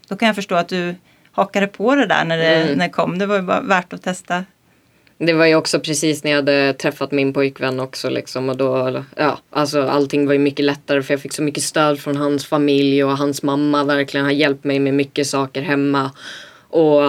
Då 0.08 0.16
kan 0.16 0.26
jag 0.26 0.36
förstå 0.36 0.54
att 0.54 0.68
du 0.68 0.94
hakade 1.32 1.66
på 1.66 1.94
det 1.94 2.06
där 2.06 2.24
när 2.24 2.38
det, 2.38 2.54
Mm. 2.56 2.78
när 2.78 2.86
det 2.86 2.92
kom. 2.92 3.18
Det 3.18 3.26
var 3.26 3.36
ju 3.36 3.42
bara 3.42 3.60
värt 3.60 3.92
att 3.92 4.02
testa. 4.02 4.44
Det 5.18 5.32
var 5.32 5.46
ju 5.46 5.54
också 5.54 5.80
precis 5.80 6.24
när 6.24 6.30
jag 6.30 6.38
hade 6.38 6.72
träffat 6.72 7.12
min 7.12 7.32
pojkvän 7.32 7.80
också 7.80 8.08
liksom 8.10 8.48
och 8.48 8.56
då, 8.56 9.04
ja, 9.16 9.38
alltså 9.50 9.82
allting 9.88 10.26
var 10.26 10.32
ju 10.32 10.38
mycket 10.38 10.64
lättare 10.64 11.02
för 11.02 11.14
jag 11.14 11.20
fick 11.20 11.32
så 11.32 11.42
mycket 11.42 11.62
stöd 11.62 12.00
från 12.00 12.16
hans 12.16 12.46
familj 12.46 13.04
och 13.04 13.18
hans 13.18 13.42
mamma 13.42 13.84
verkligen 13.84 14.26
har 14.26 14.32
hjälpt 14.32 14.64
mig 14.64 14.78
med 14.78 14.94
mycket 14.94 15.26
saker 15.26 15.62
hemma. 15.62 16.10
Och 16.68 17.02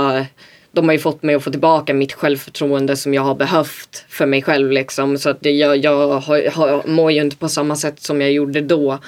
de 0.75 0.85
har 0.85 0.93
ju 0.93 0.99
fått 0.99 1.23
mig 1.23 1.35
att 1.35 1.43
få 1.43 1.51
tillbaka 1.51 1.93
mitt 1.93 2.13
självförtroende 2.13 2.97
som 2.97 3.13
jag 3.13 3.21
har 3.21 3.35
behövt 3.35 4.05
för 4.09 4.25
mig 4.25 4.41
själv 4.41 4.71
liksom. 4.71 5.17
Så 5.17 5.29
att 5.29 5.45
jag, 5.45 5.77
jag 5.77 6.19
har, 6.19 6.51
har, 6.51 6.87
mår 6.87 7.11
ju 7.11 7.21
inte 7.21 7.37
på 7.37 7.49
samma 7.49 7.75
sätt 7.75 7.99
som 7.99 8.21
jag 8.21 8.31
gjorde 8.31 8.61
då. 8.61 8.99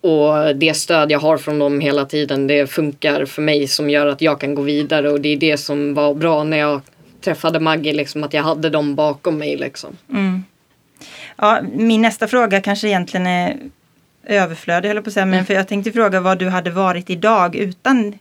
Och 0.00 0.56
det 0.56 0.74
stöd 0.74 1.10
jag 1.10 1.18
har 1.18 1.38
från 1.38 1.58
dem 1.58 1.80
hela 1.80 2.04
tiden 2.04 2.46
det 2.46 2.66
funkar 2.66 3.24
för 3.24 3.42
mig 3.42 3.68
som 3.68 3.90
gör 3.90 4.06
att 4.06 4.20
jag 4.20 4.40
kan 4.40 4.54
gå 4.54 4.62
vidare 4.62 5.10
och 5.10 5.20
det 5.20 5.28
är 5.28 5.36
det 5.36 5.56
som 5.56 5.94
var 5.94 6.14
bra 6.14 6.44
när 6.44 6.56
jag 6.56 6.80
träffade 7.20 7.60
Maggie, 7.60 7.92
liksom, 7.92 8.24
att 8.24 8.34
jag 8.34 8.42
hade 8.42 8.70
dem 8.70 8.94
bakom 8.94 9.38
mig. 9.38 9.56
Liksom. 9.56 9.96
Mm. 10.10 10.44
Ja, 11.36 11.60
min 11.74 12.02
nästa 12.02 12.28
fråga 12.28 12.60
kanske 12.60 12.88
egentligen 12.88 13.26
är 13.26 13.56
överflödig, 14.26 14.88
höll 14.88 14.96
jag 14.96 15.04
på 15.04 15.08
att 15.08 15.14
säga. 15.14 15.26
Men 15.26 15.46
för 15.46 15.54
jag 15.54 15.68
tänkte 15.68 15.92
fråga 15.92 16.20
vad 16.20 16.38
du 16.38 16.48
hade 16.48 16.70
varit 16.70 17.10
idag 17.10 17.56
utan, 17.56 18.18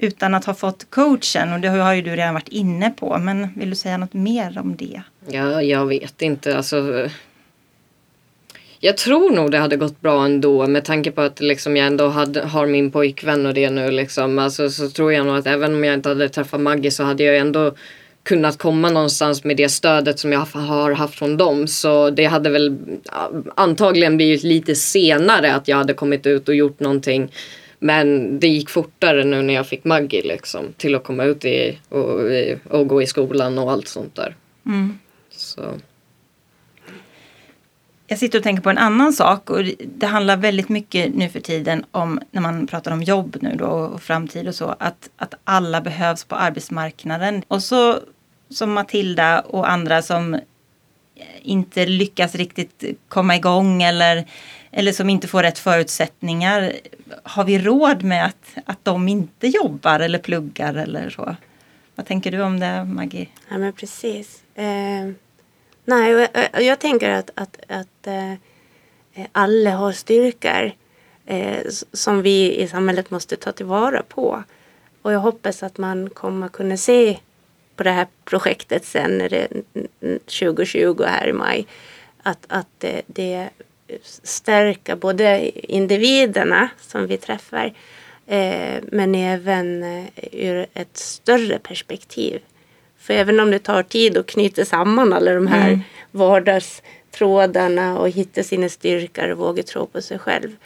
utan 0.00 0.34
att 0.34 0.44
ha 0.44 0.54
fått 0.54 0.90
coachen. 0.90 1.52
Och 1.52 1.60
det 1.60 1.68
har 1.68 1.94
ju 1.94 2.02
du 2.02 2.10
redan 2.10 2.34
varit 2.34 2.48
inne 2.48 2.90
på. 2.90 3.18
Men 3.18 3.48
vill 3.56 3.70
du 3.70 3.76
säga 3.76 3.96
något 3.98 4.12
mer 4.12 4.58
om 4.58 4.76
det? 4.76 5.02
Ja, 5.26 5.62
jag 5.62 5.86
vet 5.86 6.22
inte. 6.22 6.56
Alltså, 6.56 7.08
Jag 8.80 8.96
tror 8.96 9.30
nog 9.30 9.50
det 9.50 9.58
hade 9.58 9.76
gått 9.76 10.00
bra 10.00 10.24
ändå 10.24 10.66
med 10.66 10.84
tanke 10.84 11.10
på 11.10 11.20
att 11.20 11.40
liksom 11.40 11.76
jag 11.76 11.86
ändå 11.86 12.08
hade, 12.08 12.40
har 12.42 12.66
min 12.66 12.90
pojkvän 12.90 13.46
och 13.46 13.54
det 13.54 13.70
nu. 13.70 13.90
Liksom. 13.90 14.38
Alltså, 14.38 14.70
så 14.70 14.88
tror 14.88 15.12
jag 15.12 15.26
nog 15.26 15.36
att 15.36 15.46
även 15.46 15.74
om 15.74 15.84
jag 15.84 15.94
inte 15.94 16.08
hade 16.08 16.28
träffat 16.28 16.60
Maggie 16.60 16.90
så 16.90 17.04
hade 17.04 17.24
jag 17.24 17.36
ändå 17.36 17.74
kunnat 18.22 18.58
komma 18.58 18.90
någonstans 18.90 19.44
med 19.44 19.56
det 19.56 19.68
stödet 19.68 20.18
som 20.18 20.32
jag 20.32 20.40
har 20.40 20.92
haft 20.92 21.14
från 21.14 21.36
dem. 21.36 21.66
Så 21.66 22.10
det 22.10 22.24
hade 22.24 22.50
väl 22.50 22.76
antagligen 23.54 24.16
blivit 24.16 24.42
lite 24.42 24.74
senare 24.74 25.54
att 25.54 25.68
jag 25.68 25.76
hade 25.76 25.94
kommit 25.94 26.26
ut 26.26 26.48
och 26.48 26.54
gjort 26.54 26.80
någonting. 26.80 27.32
Men 27.82 28.38
det 28.40 28.48
gick 28.48 28.70
fortare 28.70 29.24
nu 29.24 29.42
när 29.42 29.54
jag 29.54 29.66
fick 29.66 29.84
Maggie 29.84 30.22
liksom, 30.22 30.72
till 30.76 30.94
att 30.94 31.04
komma 31.04 31.24
ut 31.24 31.44
i, 31.44 31.78
och, 31.88 32.20
och 32.64 32.88
gå 32.88 33.02
i 33.02 33.06
skolan 33.06 33.58
och 33.58 33.72
allt 33.72 33.88
sånt 33.88 34.14
där. 34.14 34.34
Mm. 34.66 34.98
Så. 35.30 35.62
Jag 38.06 38.18
sitter 38.18 38.38
och 38.38 38.42
tänker 38.42 38.62
på 38.62 38.70
en 38.70 38.78
annan 38.78 39.12
sak 39.12 39.50
och 39.50 39.64
det 39.84 40.06
handlar 40.06 40.36
väldigt 40.36 40.68
mycket 40.68 41.14
nu 41.14 41.28
för 41.28 41.40
tiden 41.40 41.84
om 41.90 42.20
när 42.30 42.42
man 42.42 42.66
pratar 42.66 42.92
om 42.92 43.02
jobb 43.02 43.36
nu 43.40 43.56
då 43.56 43.66
och 43.66 44.02
framtid 44.02 44.48
och 44.48 44.54
så 44.54 44.76
att, 44.78 45.10
att 45.16 45.34
alla 45.44 45.80
behövs 45.80 46.24
på 46.24 46.34
arbetsmarknaden. 46.34 47.42
Och 47.48 47.62
så 47.62 47.98
som 48.50 48.72
Matilda 48.72 49.40
och 49.40 49.70
andra 49.70 50.02
som 50.02 50.40
inte 51.42 51.86
lyckas 51.86 52.34
riktigt 52.34 52.84
komma 53.08 53.36
igång 53.36 53.82
eller, 53.82 54.26
eller 54.72 54.92
som 54.92 55.10
inte 55.10 55.28
får 55.28 55.42
rätt 55.42 55.58
förutsättningar. 55.58 56.72
Har 57.22 57.44
vi 57.44 57.58
råd 57.58 58.02
med 58.02 58.26
att, 58.26 58.56
att 58.64 58.84
de 58.84 59.08
inte 59.08 59.46
jobbar 59.46 60.00
eller 60.00 60.18
pluggar 60.18 60.74
eller 60.74 61.10
så? 61.10 61.36
Vad 61.94 62.06
tänker 62.06 62.30
du 62.30 62.42
om 62.42 62.60
det 62.60 62.84
Maggie? 62.84 63.28
Ja 63.48 63.58
men 63.58 63.72
precis. 63.72 64.42
Eh 64.54 65.10
Nej, 65.90 66.28
jag, 66.52 66.62
jag 66.62 66.78
tänker 66.78 67.10
att, 67.10 67.30
att, 67.34 67.60
att 67.68 68.06
eh, 68.06 68.34
alla 69.32 69.70
har 69.70 69.92
styrkor 69.92 70.72
eh, 71.26 71.66
som 71.92 72.22
vi 72.22 72.56
i 72.60 72.68
samhället 72.68 73.10
måste 73.10 73.36
ta 73.36 73.52
tillvara 73.52 74.02
på. 74.02 74.42
Och 75.02 75.12
jag 75.12 75.20
hoppas 75.20 75.62
att 75.62 75.78
man 75.78 76.10
kommer 76.10 76.48
kunna 76.48 76.76
se 76.76 77.18
på 77.76 77.82
det 77.82 77.90
här 77.90 78.06
projektet 78.24 78.84
sen 78.84 79.28
2020 80.00 81.02
här 81.02 81.28
i 81.28 81.32
maj. 81.32 81.66
Att, 82.22 82.46
att 82.48 82.84
eh, 82.84 82.90
det, 82.90 83.02
det 83.06 83.50
stärker 84.22 84.96
både 84.96 85.50
individerna 85.72 86.68
som 86.80 87.06
vi 87.06 87.16
träffar 87.16 87.72
eh, 88.26 88.82
men 88.82 89.14
även 89.14 89.82
eh, 89.82 90.04
ur 90.32 90.66
ett 90.74 90.96
större 90.96 91.58
perspektiv. 91.58 92.40
För 92.98 93.14
även 93.14 93.40
om 93.40 93.50
det 93.50 93.58
tar 93.58 93.82
tid 93.82 94.18
att 94.18 94.26
knyta 94.26 94.64
samman 94.64 95.12
alla 95.12 95.34
de 95.34 95.46
här 95.46 95.68
mm. 95.68 95.80
vardagstrådarna 96.10 97.98
och 97.98 98.10
hitta 98.10 98.42
sina 98.42 98.68
styrkor 98.68 99.28
och 99.28 99.38
våga 99.38 99.62
tro 99.62 99.86
på 99.86 100.02
sig 100.02 100.18
själv. 100.18 100.56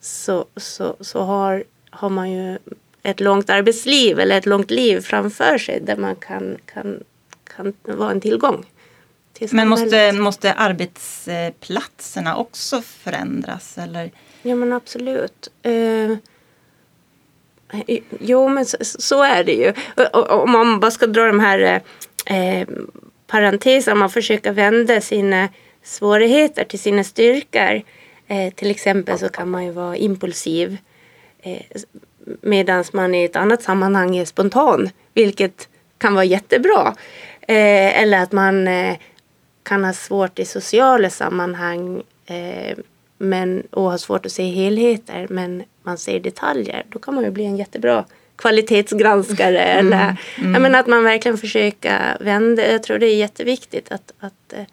Så, 0.00 0.44
så, 0.56 0.96
så 1.00 1.20
har, 1.20 1.64
har 1.90 2.08
man 2.08 2.32
ju 2.32 2.58
ett 3.02 3.20
långt 3.20 3.50
arbetsliv 3.50 4.20
eller 4.20 4.38
ett 4.38 4.46
långt 4.46 4.70
liv 4.70 5.00
framför 5.00 5.58
sig 5.58 5.80
där 5.80 5.96
man 5.96 6.16
kan, 6.16 6.56
kan, 6.66 7.02
kan 7.56 7.72
vara 7.82 8.10
en 8.10 8.20
tillgång. 8.20 8.66
Men 9.50 9.68
måste, 9.68 10.12
måste 10.12 10.52
arbetsplatserna 10.52 12.36
också 12.36 12.82
förändras? 12.82 13.78
Eller? 13.78 14.10
Ja 14.42 14.54
men 14.54 14.72
absolut. 14.72 15.48
Uh, 15.66 16.16
Jo, 18.20 18.48
men 18.48 18.66
så, 18.66 18.76
så 18.80 19.22
är 19.22 19.44
det 19.44 19.52
ju. 19.52 19.72
Om 20.12 20.50
man 20.50 20.80
bara 20.80 20.90
ska 20.90 21.06
dra 21.06 21.26
de 21.26 21.40
här 21.40 21.82
eh, 22.26 22.68
parenteserna, 23.26 23.94
man 23.94 24.10
försöker 24.10 24.52
vända 24.52 25.00
sina 25.00 25.48
svårigheter 25.82 26.64
till 26.64 26.78
sina 26.78 27.04
styrkor. 27.04 27.82
Eh, 28.26 28.54
till 28.54 28.70
exempel 28.70 29.18
så 29.18 29.28
kan 29.28 29.50
man 29.50 29.64
ju 29.64 29.70
vara 29.70 29.96
impulsiv 29.96 30.76
eh, 31.42 31.62
medan 32.40 32.84
man 32.92 33.14
i 33.14 33.24
ett 33.24 33.36
annat 33.36 33.62
sammanhang 33.62 34.16
är 34.16 34.24
spontan, 34.24 34.90
vilket 35.14 35.68
kan 35.98 36.14
vara 36.14 36.24
jättebra. 36.24 36.94
Eh, 37.40 38.02
eller 38.02 38.22
att 38.22 38.32
man 38.32 38.68
eh, 38.68 38.96
kan 39.64 39.84
ha 39.84 39.92
svårt 39.92 40.38
i 40.38 40.44
sociala 40.44 41.10
sammanhang 41.10 42.02
eh, 42.26 42.78
men, 43.18 43.62
och 43.70 43.90
ha 43.90 43.98
svårt 43.98 44.26
att 44.26 44.32
se 44.32 44.44
helheter 44.44 45.26
men 45.30 45.62
man 45.82 45.98
ser 45.98 46.20
detaljer, 46.20 46.84
då 46.88 46.98
kan 46.98 47.14
man 47.14 47.24
ju 47.24 47.30
bli 47.30 47.44
en 47.44 47.56
jättebra 47.56 48.04
kvalitetsgranskare. 48.36 49.60
Mm. 49.60 49.86
Eller, 49.86 50.16
mm. 50.38 50.62
Menar 50.62 50.80
att 50.80 50.86
man 50.86 51.04
verkligen 51.04 51.38
försöker 51.38 52.16
vända. 52.20 52.72
Jag 52.72 52.82
tror 52.82 52.98
det 52.98 53.06
är 53.06 53.16
jätteviktigt 53.16 53.92
att, 53.92 54.12
att, 54.18 54.52
eh, 54.52 54.64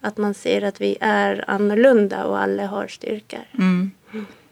att 0.00 0.16
man 0.16 0.34
ser 0.34 0.62
att 0.62 0.80
vi 0.80 0.96
är 1.00 1.44
annorlunda 1.46 2.24
och 2.24 2.38
alla 2.38 2.66
har 2.66 2.86
styrkor. 2.86 3.44
Mm. 3.58 3.90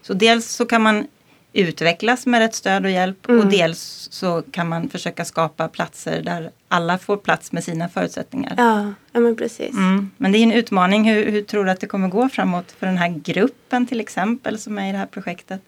Så 0.01 0.13
dels 0.13 0.47
så 0.49 0.65
kan 0.65 0.81
man 0.81 1.07
utvecklas 1.55 2.25
med 2.25 2.39
rätt 2.39 2.55
stöd 2.55 2.85
och 2.85 2.91
hjälp 2.91 3.29
mm. 3.29 3.39
och 3.39 3.51
dels 3.51 4.07
så 4.11 4.43
kan 4.51 4.69
man 4.69 4.89
försöka 4.89 5.25
skapa 5.25 5.67
platser 5.67 6.21
där 6.21 6.51
alla 6.67 6.97
får 6.97 7.17
plats 7.17 7.51
med 7.51 7.63
sina 7.63 7.89
förutsättningar. 7.89 8.53
Ja, 8.57 8.93
ja 9.11 9.19
men 9.19 9.35
precis. 9.35 9.73
Mm. 9.73 10.11
Men 10.17 10.31
det 10.31 10.37
är 10.37 10.43
en 10.43 10.51
utmaning. 10.51 11.09
Hur, 11.09 11.31
hur, 11.31 11.41
tror 11.41 11.65
du 11.65 11.71
att 11.71 11.79
det 11.79 11.87
kommer 11.87 12.07
gå 12.07 12.29
framåt 12.29 12.71
för 12.71 12.87
den 12.87 12.97
här 12.97 13.09
gruppen 13.09 13.87
till 13.87 13.99
exempel 13.99 14.59
som 14.59 14.77
är 14.77 14.89
i 14.89 14.91
det 14.91 14.97
här 14.97 15.05
projektet? 15.05 15.61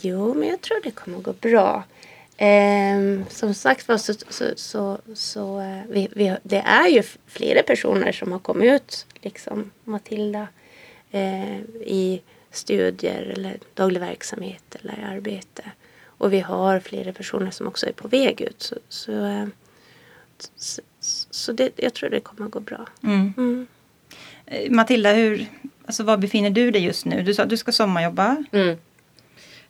Jo, 0.00 0.34
men 0.34 0.48
jag 0.48 0.60
tror 0.60 0.80
det 0.84 0.90
kommer 0.90 1.18
gå 1.18 1.32
bra. 1.32 1.84
Eh, 2.36 3.26
som 3.28 3.54
sagt 3.54 3.88
var 3.88 3.96
så, 3.96 4.14
så, 4.28 4.44
så, 4.56 4.98
så 5.14 5.60
eh, 5.60 5.80
vi, 5.88 6.08
vi, 6.12 6.36
det 6.42 6.58
är 6.66 6.88
ju 6.88 7.02
flera 7.26 7.62
personer 7.62 8.12
som 8.12 8.32
har 8.32 8.38
kommit 8.38 8.72
ut, 8.72 9.06
liksom 9.20 9.70
Matilda, 9.84 10.46
eh, 11.10 11.60
i 11.84 12.22
studier 12.50 13.22
eller 13.22 13.58
daglig 13.74 14.00
verksamhet 14.00 14.76
eller 14.80 15.16
arbete. 15.16 15.62
Och 16.06 16.32
vi 16.32 16.40
har 16.40 16.80
flera 16.80 17.12
personer 17.12 17.50
som 17.50 17.66
också 17.66 17.86
är 17.86 17.92
på 17.92 18.08
väg 18.08 18.40
ut. 18.40 18.62
Så, 18.62 18.76
så, 18.88 19.12
eh, 19.12 19.46
så, 20.56 20.82
så 21.30 21.52
det, 21.52 21.72
jag 21.76 21.94
tror 21.94 22.10
det 22.10 22.20
kommer 22.20 22.46
att 22.46 22.52
gå 22.52 22.60
bra. 22.60 22.86
Mm. 23.02 23.32
Mm. 23.36 23.66
Eh, 24.46 24.70
Matilda, 24.70 25.12
hur, 25.12 25.46
alltså 25.84 26.02
var 26.02 26.16
befinner 26.16 26.50
du 26.50 26.70
dig 26.70 26.84
just 26.84 27.06
nu? 27.06 27.22
Du 27.22 27.34
sa 27.34 27.42
att 27.42 27.50
du 27.50 27.56
ska 27.56 27.72
sommarjobba. 27.72 28.44
Mm. 28.52 28.76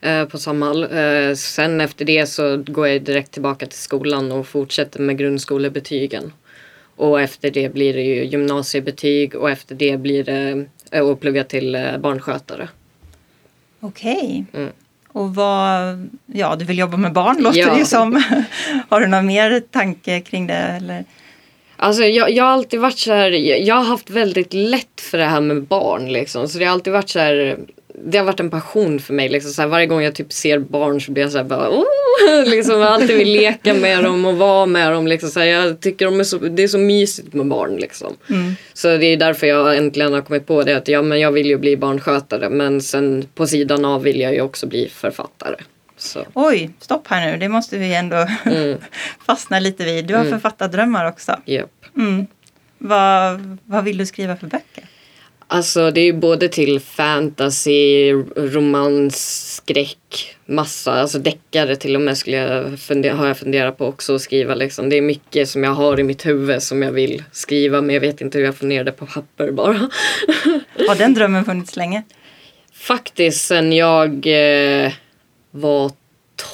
Eh, 0.00 0.24
på 0.24 0.38
Samhall. 0.38 0.82
Eh, 0.82 1.34
sen 1.34 1.80
efter 1.80 2.04
det 2.04 2.26
så 2.26 2.56
går 2.56 2.88
jag 2.88 3.02
direkt 3.02 3.32
tillbaka 3.32 3.66
till 3.66 3.78
skolan 3.78 4.32
och 4.32 4.46
fortsätter 4.46 5.00
med 5.00 5.18
grundskolebetygen. 5.18 6.32
Och 6.96 7.20
efter 7.20 7.50
det 7.50 7.74
blir 7.74 7.94
det 7.94 8.02
ju 8.02 8.24
gymnasiebetyg 8.24 9.34
och 9.34 9.50
efter 9.50 9.74
det 9.74 9.96
blir 9.96 10.24
det 10.24 10.66
eh, 10.90 11.14
plugga 11.16 11.44
till 11.44 11.96
barnskötare. 12.00 12.68
Okej. 13.80 14.44
Okay. 14.48 14.62
Mm. 14.62 14.72
Och 15.12 15.34
vad, 15.34 16.08
ja 16.26 16.56
du 16.56 16.64
vill 16.64 16.78
jobba 16.78 16.96
med 16.96 17.12
barn 17.12 17.42
låter 17.42 17.58
ja. 17.58 17.72
det 17.72 17.78
ju 17.78 17.84
som. 17.84 18.22
har 18.88 19.00
du 19.00 19.06
någon 19.06 19.26
mer 19.26 19.60
tanke 19.60 20.20
kring 20.20 20.46
det? 20.46 20.54
Eller? 20.54 21.04
Alltså 21.76 22.02
jag, 22.02 22.30
jag 22.30 22.44
har 22.44 22.50
alltid 22.50 22.80
varit 22.80 22.98
så 22.98 23.12
här, 23.12 23.30
jag 23.66 23.74
har 23.74 23.84
haft 23.84 24.10
väldigt 24.10 24.54
lätt 24.54 25.00
för 25.00 25.18
det 25.18 25.24
här 25.24 25.40
med 25.40 25.62
barn 25.62 26.12
liksom. 26.12 26.48
Så 26.48 26.58
det 26.58 26.64
har 26.64 26.72
alltid 26.72 26.92
varit 26.92 27.08
så 27.08 27.18
här, 27.18 27.58
det 28.04 28.18
har 28.18 28.24
varit 28.24 28.40
en 28.40 28.50
passion 28.50 29.00
för 29.00 29.14
mig. 29.14 29.28
Liksom, 29.28 29.52
så 29.52 29.62
här, 29.62 29.68
varje 29.68 29.86
gång 29.86 30.02
jag 30.02 30.14
typ 30.14 30.32
ser 30.32 30.58
barn 30.58 31.00
så 31.00 31.12
blir 31.12 31.22
jag 31.22 31.32
så 31.32 31.38
här 31.38 31.44
bara 31.44 31.70
oh! 31.70 31.84
liksom, 32.46 32.80
Jag 32.80 32.88
alltid 32.88 33.16
vill 33.16 33.32
leka 33.32 33.74
med 33.74 34.04
dem 34.04 34.24
och 34.24 34.36
vara 34.36 34.66
med 34.66 34.92
dem. 34.92 35.06
Liksom, 35.06 35.30
så 35.30 35.40
här, 35.40 35.46
jag 35.46 35.80
tycker 35.80 36.04
de 36.04 36.20
är 36.20 36.24
så, 36.24 36.38
det 36.38 36.62
är 36.62 36.68
så 36.68 36.78
mysigt 36.78 37.34
med 37.34 37.46
barn. 37.46 37.76
Liksom. 37.76 38.16
Mm. 38.30 38.54
Så 38.72 38.96
det 38.96 39.06
är 39.06 39.16
därför 39.16 39.46
jag 39.46 39.76
äntligen 39.76 40.12
har 40.12 40.20
kommit 40.20 40.46
på 40.46 40.62
det. 40.62 40.76
Att 40.76 40.88
ja, 40.88 41.02
men 41.02 41.20
jag 41.20 41.32
vill 41.32 41.46
ju 41.46 41.58
bli 41.58 41.76
barnskötare 41.76 42.50
men 42.50 42.80
sen 42.80 43.28
på 43.34 43.46
sidan 43.46 43.84
av 43.84 44.02
vill 44.02 44.20
jag 44.20 44.34
ju 44.34 44.40
också 44.40 44.66
bli 44.66 44.88
författare. 44.88 45.56
Så. 45.96 46.24
Oj, 46.34 46.70
stopp 46.78 47.08
här 47.08 47.30
nu. 47.30 47.38
Det 47.38 47.48
måste 47.48 47.78
vi 47.78 47.94
ändå 47.94 48.26
mm. 48.44 48.78
fastna 49.26 49.60
lite 49.60 49.84
vid. 49.84 50.04
Du 50.04 50.14
har 50.14 50.20
mm. 50.20 50.32
författardrömmar 50.32 51.08
också. 51.08 51.36
Yep. 51.46 51.70
Mm. 51.96 52.26
Vad, 52.78 53.58
vad 53.64 53.84
vill 53.84 53.98
du 53.98 54.06
skriva 54.06 54.36
för 54.36 54.46
böcker? 54.46 54.84
Alltså 55.52 55.90
det 55.90 56.00
är 56.00 56.12
både 56.12 56.48
till 56.48 56.80
fantasy, 56.80 58.12
romans, 58.36 59.54
skräck, 59.56 60.36
massa, 60.46 60.92
alltså 60.92 61.18
deckare 61.18 61.76
till 61.76 61.96
och 61.96 62.02
med 62.02 62.18
skulle 62.18 62.36
jag 62.36 62.78
fundera, 62.80 63.14
har 63.14 63.26
jag 63.26 63.38
funderat 63.38 63.78
på 63.78 63.86
också 63.86 64.14
att 64.14 64.20
skriva 64.20 64.54
liksom. 64.54 64.88
Det 64.88 64.96
är 64.96 65.02
mycket 65.02 65.48
som 65.48 65.64
jag 65.64 65.70
har 65.70 66.00
i 66.00 66.02
mitt 66.02 66.26
huvud 66.26 66.62
som 66.62 66.82
jag 66.82 66.92
vill 66.92 67.22
skriva 67.32 67.80
men 67.80 67.94
jag 67.94 68.00
vet 68.00 68.20
inte 68.20 68.38
hur 68.38 68.44
jag 68.44 68.56
får 68.56 68.66
ner 68.66 68.84
det 68.84 68.92
på 68.92 69.06
papper 69.06 69.50
bara. 69.50 69.72
har 70.88 70.94
den 70.94 71.14
drömmen 71.14 71.44
funnits 71.44 71.76
länge? 71.76 72.02
Faktiskt 72.72 73.46
sen 73.46 73.72
jag 73.72 74.26
eh, 74.26 74.92
var 75.50 75.92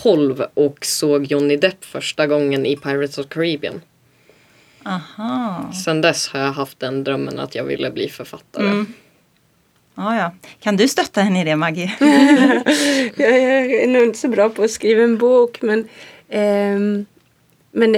12 0.02 0.42
och 0.54 0.78
såg 0.86 1.26
Johnny 1.32 1.56
Depp 1.56 1.84
första 1.84 2.26
gången 2.26 2.66
i 2.66 2.76
Pirates 2.76 3.18
of 3.18 3.28
Caribbean. 3.28 3.80
Aha. 4.86 5.72
Sen 5.84 6.00
dess 6.00 6.28
har 6.28 6.40
jag 6.40 6.52
haft 6.52 6.80
den 6.80 7.04
drömmen 7.04 7.38
att 7.38 7.54
jag 7.54 7.64
ville 7.64 7.90
bli 7.90 8.08
författare. 8.08 8.66
Mm. 8.66 8.86
Ah, 9.94 10.16
ja. 10.16 10.32
Kan 10.60 10.76
du 10.76 10.88
stötta 10.88 11.20
henne 11.20 11.40
i 11.40 11.44
det 11.44 11.56
Maggie? 11.56 11.92
jag 13.16 13.36
är 13.82 13.86
nog 13.86 14.02
inte 14.02 14.18
så 14.18 14.28
bra 14.28 14.48
på 14.48 14.62
att 14.62 14.70
skriva 14.70 15.02
en 15.02 15.18
bok 15.18 15.62
men, 15.62 15.88
eh, 16.28 17.04
men 17.72 17.96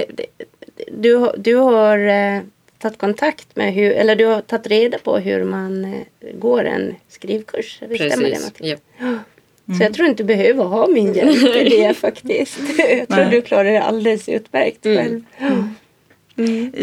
du, 0.91 1.31
du 1.37 1.55
har 1.55 1.97
eh, 1.99 2.41
tagit 2.79 2.97
kontakt 2.97 3.55
med 3.55 3.73
hur, 3.73 3.91
eller 3.91 4.15
du 4.15 4.25
har 4.25 4.41
tagit 4.41 4.67
reda 4.67 4.97
på 4.97 5.17
hur 5.17 5.43
man 5.43 5.85
eh, 5.85 5.99
går 6.39 6.63
en 6.65 6.95
skrivkurs. 7.09 7.75
Stämmer 7.75 7.97
det 7.97 8.07
Precis. 8.19 8.45
Matilda? 8.45 8.77
Ja. 8.97 9.17
Så 9.77 9.83
jag 9.83 9.93
tror 9.93 10.07
inte 10.07 10.23
du 10.23 10.27
behöver 10.27 10.63
ha 10.63 10.87
min 10.87 11.13
hjälp 11.13 11.55
i 11.55 11.69
det 11.69 11.93
faktiskt. 11.93 12.59
Jag 12.77 13.07
tror 13.07 13.17
Nej. 13.17 13.27
du 13.31 13.41
klarar 13.41 13.63
det 13.63 13.81
alldeles 13.83 14.29
utmärkt 14.29 14.85
Mm. 14.85 14.97
själv. 14.97 15.23
Mm. 15.37 15.75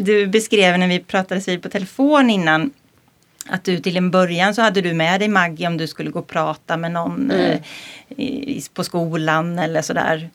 Du 0.01 0.27
beskrev 0.27 0.79
när 0.79 0.88
vi 0.88 0.99
pratades 1.01 1.49
vid 1.49 1.62
på 1.62 1.69
telefon 1.69 2.31
innan 2.31 2.71
att 3.49 3.64
du 3.64 3.79
till 3.79 3.97
en 3.97 4.11
början 4.11 4.55
så 4.55 4.62
hade 4.62 4.81
du 4.81 4.92
med 4.95 5.21
dig 5.21 5.29
Maggie 5.29 5.66
om 5.66 5.77
du 5.77 5.87
skulle 5.87 6.11
gå 6.11 6.19
och 6.19 6.27
prata 6.27 6.77
med 6.77 6.92
någon 6.92 7.31
Mm. 7.31 7.59
eh, 8.19 8.62
på 8.75 8.85
skolan 8.85 9.59
eller 9.59 9.83
sådär. 9.83 10.31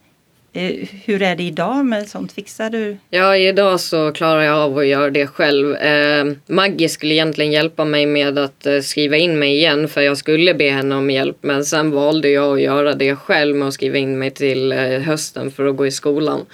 Eh, 0.53 0.87
hur 1.05 1.21
är 1.21 1.35
det 1.35 1.43
idag 1.43 1.85
med 1.85 2.07
sånt? 2.07 2.31
Fixar 2.31 2.69
du? 2.69 2.97
Ja, 3.09 3.37
idag 3.37 3.79
så 3.79 4.11
klarar 4.11 4.41
jag 4.41 4.55
av 4.57 4.77
att 4.77 4.87
göra 4.87 5.09
det 5.09 5.27
själv. 5.27 5.75
Eh, 5.75 6.25
Maggie 6.47 6.89
skulle 6.89 7.13
egentligen 7.13 7.51
hjälpa 7.51 7.85
mig 7.85 8.05
med 8.05 8.37
att 8.37 8.65
eh, 8.65 8.79
skriva 8.79 9.17
in 9.17 9.39
mig 9.39 9.55
igen 9.55 9.87
för 9.87 10.01
jag 10.01 10.17
skulle 10.17 10.53
be 10.53 10.69
henne 10.69 10.95
om 10.95 11.09
hjälp. 11.09 11.37
Men 11.41 11.65
sen 11.65 11.91
valde 11.91 12.29
jag 12.29 12.53
att 12.53 12.61
göra 12.61 12.93
det 12.93 13.15
själv 13.15 13.55
med 13.55 13.67
att 13.67 13.73
skriva 13.73 13.97
in 13.97 14.19
mig 14.19 14.31
till 14.31 14.71
eh, 14.71 14.77
hösten 14.79 15.51
för 15.51 15.65
att 15.65 15.75
gå 15.77 15.87
i 15.87 15.91
skolan. 15.91 16.45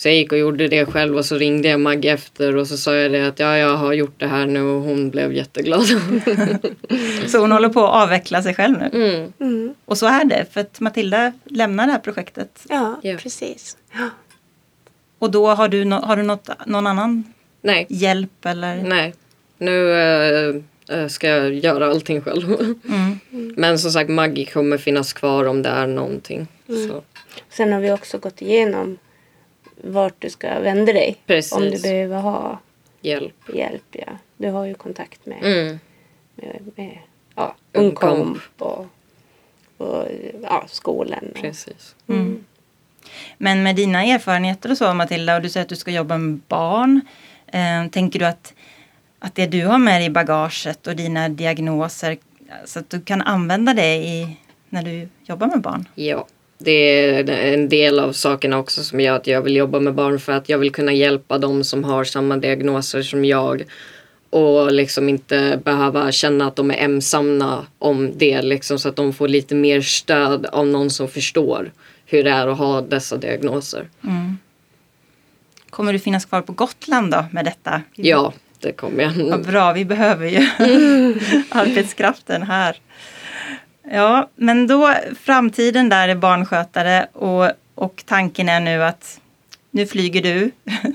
Så 0.00 0.08
jag 0.08 0.14
gick 0.16 0.32
och 0.32 0.38
gjorde 0.38 0.68
det 0.68 0.86
själv 0.86 1.16
och 1.16 1.24
så 1.24 1.36
ringde 1.36 1.68
jag 1.68 1.80
Maggie 1.80 2.12
efter 2.12 2.56
och 2.56 2.66
så 2.68 2.76
sa 2.76 2.94
jag 2.94 3.12
det 3.12 3.26
att 3.28 3.38
ja, 3.38 3.56
jag 3.56 3.76
har 3.76 3.92
gjort 3.92 4.14
det 4.20 4.26
här 4.26 4.46
nu 4.46 4.62
och 4.62 4.82
hon 4.82 5.10
blev 5.10 5.32
jätteglad. 5.32 5.84
Så 7.28 7.38
hon 7.38 7.52
håller 7.52 7.68
på 7.68 7.80
att 7.86 8.02
avveckla 8.02 8.42
sig 8.42 8.54
själv 8.54 8.78
nu. 8.78 8.90
Mm. 8.92 9.32
Mm. 9.40 9.74
Och 9.84 9.98
så 9.98 10.06
är 10.06 10.24
det 10.24 10.46
för 10.52 10.60
att 10.60 10.80
Matilda 10.80 11.32
lämnar 11.44 11.86
det 11.86 11.92
här 11.92 11.98
projektet. 11.98 12.66
Ja, 12.68 13.00
Ja. 13.02 13.16
precis. 13.16 13.76
Ja. 13.92 14.08
Och 15.18 15.30
då 15.30 15.46
har 15.48 15.68
du, 15.68 15.84
no- 15.84 16.04
har 16.06 16.16
du 16.16 16.22
något, 16.22 16.48
någon 16.66 16.86
annan 16.86 17.24
Nej, 17.62 17.86
hjälp 17.88 18.46
eller? 18.46 18.76
nej. 18.82 19.14
Nu 19.58 19.92
eh, 20.88 21.06
ska 21.08 21.28
jag 21.28 21.54
göra 21.54 21.86
allting 21.90 22.20
själv. 22.20 22.44
Mm. 22.88 23.18
Men 23.56 23.78
som 23.78 23.90
sagt, 23.90 24.10
Maggie 24.10 24.44
kommer 24.46 24.78
finnas 24.78 25.12
kvar 25.12 25.44
om 25.44 25.62
det 25.62 25.68
är 25.68 25.86
någonting. 25.86 26.46
Så. 26.66 27.02
Sen 27.50 27.72
har 27.72 27.80
vi 27.80 27.90
också 27.92 28.18
gått 28.18 28.42
igenom 28.42 28.98
vart 29.84 30.14
du 30.18 30.30
ska 30.30 30.60
vända 30.60 30.92
dig. 30.92 31.16
Precis. 31.26 31.52
Om 31.52 31.62
du 31.62 31.82
behöver 31.82 32.20
ha 32.20 32.58
Hjälp. 33.00 33.34
hjälp. 33.54 33.82
Ja. 33.90 34.12
Du 34.36 34.50
har 34.50 34.64
ju 34.64 34.74
kontakt 34.74 35.26
med, 35.26 35.38
Mm. 35.42 35.78
med, 36.34 36.60
med 36.76 36.98
ja, 37.34 37.54
Ungkomp. 37.72 38.38
Och, 38.58 38.86
och 39.76 40.04
ja, 40.42 40.64
skolan. 40.68 41.24
Och, 41.34 41.40
Precis. 41.40 41.94
Mm. 42.08 42.44
Men 43.38 43.62
med 43.62 43.76
dina 43.76 44.04
erfarenheter 44.04 44.70
och 44.70 44.78
så 44.78 44.94
Matilda 44.94 45.36
och 45.36 45.42
du 45.42 45.48
säger 45.48 45.62
att 45.64 45.68
du 45.68 45.76
ska 45.76 45.90
jobba 45.90 46.18
med 46.18 46.40
barn. 46.48 47.00
Eh, 47.46 47.86
tänker 47.90 48.18
du 48.18 48.24
att, 48.26 48.54
att 49.18 49.34
det 49.34 49.46
du 49.46 49.66
har 49.66 49.78
med 49.78 50.00
dig 50.00 50.06
i 50.06 50.10
bagaget 50.10 50.86
och 50.86 50.96
dina 50.96 51.28
diagnoser 51.28 52.18
så 52.64 52.78
att 52.78 52.90
du 52.90 53.00
kan 53.00 53.22
använda 53.22 53.74
det 53.74 53.94
i, 53.96 54.36
när 54.68 54.82
du 54.82 55.08
jobbar 55.24 55.46
med 55.46 55.60
barn? 55.60 55.88
Ja. 55.94 56.26
Det 56.62 56.70
är 57.30 57.30
en 57.54 57.68
del 57.68 57.98
av 57.98 58.12
sakerna 58.12 58.58
också 58.58 58.82
som 58.82 59.00
gör 59.00 59.16
att 59.16 59.26
jag 59.26 59.42
vill 59.42 59.56
jobba 59.56 59.80
med 59.80 59.94
barn 59.94 60.18
för 60.18 60.32
att 60.32 60.48
jag 60.48 60.58
vill 60.58 60.72
kunna 60.72 60.92
hjälpa 60.92 61.38
dem 61.38 61.64
som 61.64 61.84
har 61.84 62.04
samma 62.04 62.36
diagnoser 62.36 63.02
som 63.02 63.24
jag. 63.24 63.64
Och 64.30 64.72
liksom 64.72 65.08
inte 65.08 65.60
behöva 65.64 66.12
känna 66.12 66.46
att 66.46 66.56
de 66.56 66.70
är 66.70 66.74
ensamma 66.74 67.66
om 67.78 68.10
det 68.18 68.42
liksom 68.42 68.78
så 68.78 68.88
att 68.88 68.96
de 68.96 69.12
får 69.12 69.28
lite 69.28 69.54
mer 69.54 69.80
stöd 69.80 70.46
av 70.46 70.66
någon 70.66 70.90
som 70.90 71.08
förstår 71.08 71.72
hur 72.06 72.24
det 72.24 72.30
är 72.30 72.46
att 72.46 72.58
ha 72.58 72.80
dessa 72.80 73.16
diagnoser. 73.16 73.88
Mm. 74.04 74.38
Kommer 75.70 75.92
du 75.92 75.98
finnas 75.98 76.24
kvar 76.24 76.42
på 76.42 76.52
Gotland 76.52 77.12
då 77.12 77.24
med 77.32 77.44
detta? 77.44 77.82
Ja, 77.94 78.32
det 78.60 78.72
kommer 78.72 79.02
jag. 79.02 79.30
Vad 79.30 79.46
bra, 79.46 79.72
vi 79.72 79.84
behöver 79.84 80.26
ju 80.26 80.38
arbetskraften 81.50 82.42
här. 82.42 82.76
Ja, 83.92 84.28
men 84.34 84.66
då 84.66 84.94
framtiden 85.20 85.88
där 85.88 86.08
är 86.08 86.14
barnskötare 86.14 87.06
och, 87.12 87.50
och 87.74 88.02
tanken 88.06 88.48
är 88.48 88.60
nu 88.60 88.82
att 88.82 89.20
nu 89.70 89.86
flyger 89.86 90.22
du, 90.22 90.50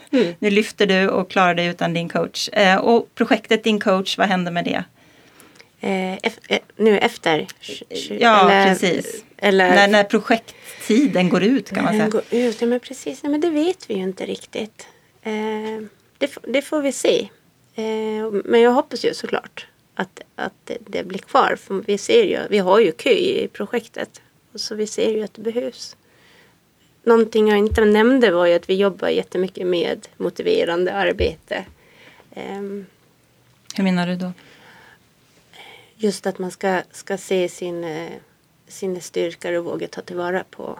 nu 0.39 0.49
lyfter 0.49 0.85
du 0.85 1.09
och 1.09 1.29
klarar 1.29 1.55
dig 1.55 1.65
utan 1.67 1.93
din 1.93 2.09
coach. 2.09 2.49
Eh, 2.53 2.75
och 2.77 3.15
projektet 3.15 3.63
Din 3.63 3.79
coach, 3.79 4.17
vad 4.17 4.27
händer 4.27 4.51
med 4.51 4.65
det? 4.65 4.83
eh, 5.87 6.13
eh, 6.47 6.59
nu 6.77 6.97
efter? 6.97 7.47
Ja, 8.19 8.63
precis. 8.65 9.23
Eller, 9.37 9.69
När, 9.69 9.87
när 9.87 10.03
projekttiden 10.03 11.29
går 11.29 11.43
ut 11.43 11.69
kan 11.71 11.83
man 11.83 11.97
Den 11.97 12.11
säga. 12.11 12.21
går 12.31 12.39
ut, 12.39 12.61
ja, 12.61 12.67
men 12.67 12.79
precis. 12.79 13.23
Nej, 13.23 13.31
men 13.31 13.41
det 13.41 13.49
vet 13.49 13.89
vi 13.89 13.93
ju 13.93 14.01
inte 14.03 14.25
riktigt. 14.25 14.87
Eh, 15.23 15.31
det, 16.17 16.37
det 16.47 16.61
får 16.61 16.81
vi 16.81 16.91
se. 16.91 17.29
Eh, 17.75 17.83
men 18.45 18.61
jag 18.61 18.71
hoppas 18.71 19.05
ju 19.05 19.13
såklart 19.13 19.67
att, 19.95 20.21
att 20.35 20.71
det, 20.79 21.03
blir 21.03 21.19
kvar. 21.19 21.55
För 21.55 21.73
vi 21.73 21.97
ser 21.97 22.23
ju, 22.23 22.39
vi 22.49 22.57
har 22.57 22.79
ju 22.79 22.91
kö 22.91 23.09
i 23.09 23.49
projektet. 23.53 24.21
Så 24.55 24.75
vi 24.75 24.87
ser 24.87 25.11
ju 25.11 25.23
att 25.23 25.33
det 25.33 25.41
behövs. 25.41 25.95
Någonting 27.03 27.47
jag 27.47 27.57
inte 27.57 27.85
nämnde 27.85 28.31
var 28.31 28.45
ju 28.45 28.53
att 28.53 28.69
vi 28.69 28.75
jobbar 28.75 29.07
jättemycket 29.07 29.67
med 29.67 30.07
motiverande 30.17 30.93
arbete. 30.93 31.65
Ehm, 32.33 32.85
Hur 33.75 33.83
menar 33.83 34.07
du 34.07 34.15
då? 34.15 34.31
just 35.95 36.27
att 36.27 36.39
man 36.39 36.51
ska, 36.51 36.81
ska 36.91 37.17
se 37.17 37.49
sin, 37.49 37.83
eh, 37.83 38.11
sina 38.67 38.99
styrkor 38.99 39.53
och 39.53 39.65
våga 39.65 39.87
ta 39.87 40.01
tillvara 40.01 40.43
på, 40.49 40.79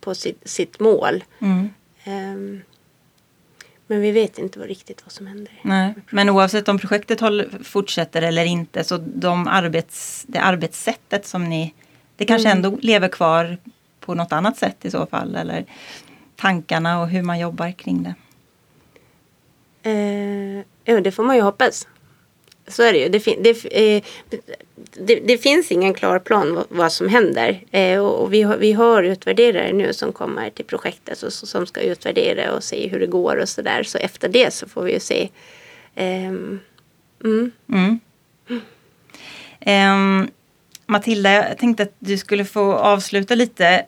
på 0.00 0.14
sitt, 0.14 0.48
sitt 0.48 0.80
mål. 0.80 1.24
Mm. 1.38 1.70
Ehm, 2.04 2.62
men 3.86 4.00
vi 4.00 4.10
vet 4.12 4.38
inte 4.38 4.58
vad 4.58 4.68
riktigt 4.68 5.02
vad 5.04 5.12
som 5.12 5.26
händer. 5.26 5.52
Nej. 5.62 5.94
Men 6.10 6.28
oavsett 6.28 6.68
om 6.68 6.78
projektet 6.78 7.20
håller, 7.20 7.48
fortsätter 7.64 8.22
eller 8.22 8.44
inte 8.44 8.84
så 8.84 8.96
de 8.96 9.48
arbets, 9.48 10.24
det 10.28 10.38
arbetssättet 10.38 11.26
som 11.26 11.44
ni... 11.48 11.74
Det 12.16 12.24
kanske 12.24 12.48
Mm. 12.50 12.64
ändå 12.64 12.78
lever 12.82 13.08
kvar 13.08 13.58
på 14.00 14.14
något 14.14 14.32
annat 14.32 14.56
sätt 14.56 14.84
i 14.84 14.90
så 14.90 15.06
fall. 15.06 15.36
Eller 15.36 15.64
tankarna 16.36 17.00
och 17.00 17.08
hur 17.08 17.22
man 17.22 17.38
jobbar 17.38 17.70
kring 17.72 18.02
det. 18.02 18.14
Eh, 19.90 20.64
ja, 20.84 21.00
det 21.00 21.12
får 21.12 21.22
man 21.22 21.36
ju 21.36 21.42
hoppas. 21.42 21.86
Så 22.68 22.82
är 22.82 22.92
det 22.92 22.98
ju. 22.98 23.08
Det, 23.08 23.20
fin- 23.20 23.42
det, 23.42 23.50
eh, 23.50 24.02
det, 24.94 25.14
det 25.14 25.38
finns 25.38 25.72
ingen 25.72 25.94
klar 25.94 26.18
plan 26.18 26.54
vad, 26.54 26.64
vad 26.68 26.92
som 26.92 27.08
händer. 27.08 27.60
Eh, 27.70 27.98
och 27.98 28.22
och 28.22 28.32
vi, 28.32 28.42
har, 28.42 28.56
vi 28.56 28.72
har 28.72 29.02
utvärderare 29.02 29.72
nu 29.72 29.92
som 29.92 30.12
kommer 30.12 30.50
till 30.50 30.64
projektet 30.64 31.22
och 31.22 31.32
så, 31.32 31.46
som 31.46 31.66
ska 31.66 31.80
utvärdera 31.80 32.52
och 32.52 32.64
se 32.64 32.88
hur 32.88 33.00
det 33.00 33.06
går 33.06 33.36
och 33.36 33.48
sådär. 33.48 33.82
Så 33.82 33.98
efter 33.98 34.28
det 34.28 34.52
så 34.52 34.68
får 34.68 34.82
vi 34.82 34.92
ju 34.92 35.00
se. 35.00 35.28
Eh, 35.94 36.28
mm. 37.24 37.50
Mm. 37.68 38.00
Um, 39.66 40.30
Matilda, 40.86 41.32
jag 41.32 41.58
tänkte 41.58 41.82
att 41.82 41.94
du 41.98 42.18
skulle 42.18 42.44
få 42.44 42.74
avsluta 42.74 43.34
lite. 43.34 43.84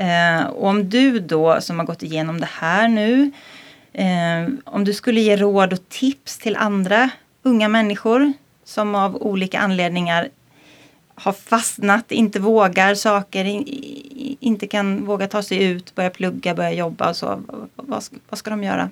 Uh, 0.00 0.46
och 0.46 0.68
om 0.68 0.90
du 0.90 1.18
då 1.18 1.60
som 1.60 1.78
har 1.78 1.86
gått 1.86 2.02
igenom 2.02 2.40
det 2.40 2.48
här 2.52 2.88
nu. 2.88 3.32
Eh, 3.98 4.48
om 4.64 4.84
du 4.84 4.92
skulle 4.92 5.20
ge 5.20 5.36
råd 5.36 5.72
och 5.72 5.88
tips 5.88 6.38
till 6.38 6.56
andra 6.56 7.10
unga 7.46 7.68
människor 7.68 8.32
som 8.64 8.94
av 8.94 9.16
olika 9.22 9.58
anledningar 9.58 10.28
har 11.14 11.32
fastnat, 11.32 12.12
inte 12.12 12.40
vågar 12.40 12.94
saker, 12.94 13.44
inte 14.40 14.66
kan 14.66 15.04
våga 15.04 15.28
ta 15.28 15.42
sig 15.42 15.64
ut, 15.64 15.94
börja 15.94 16.10
plugga, 16.10 16.54
börja 16.54 16.72
jobba 16.72 17.08
och 17.10 17.16
så. 17.16 17.42
Vad, 17.76 18.02
ska- 18.02 18.16
vad 18.28 18.38
ska 18.38 18.50
de 18.50 18.62
göra? 18.64 18.90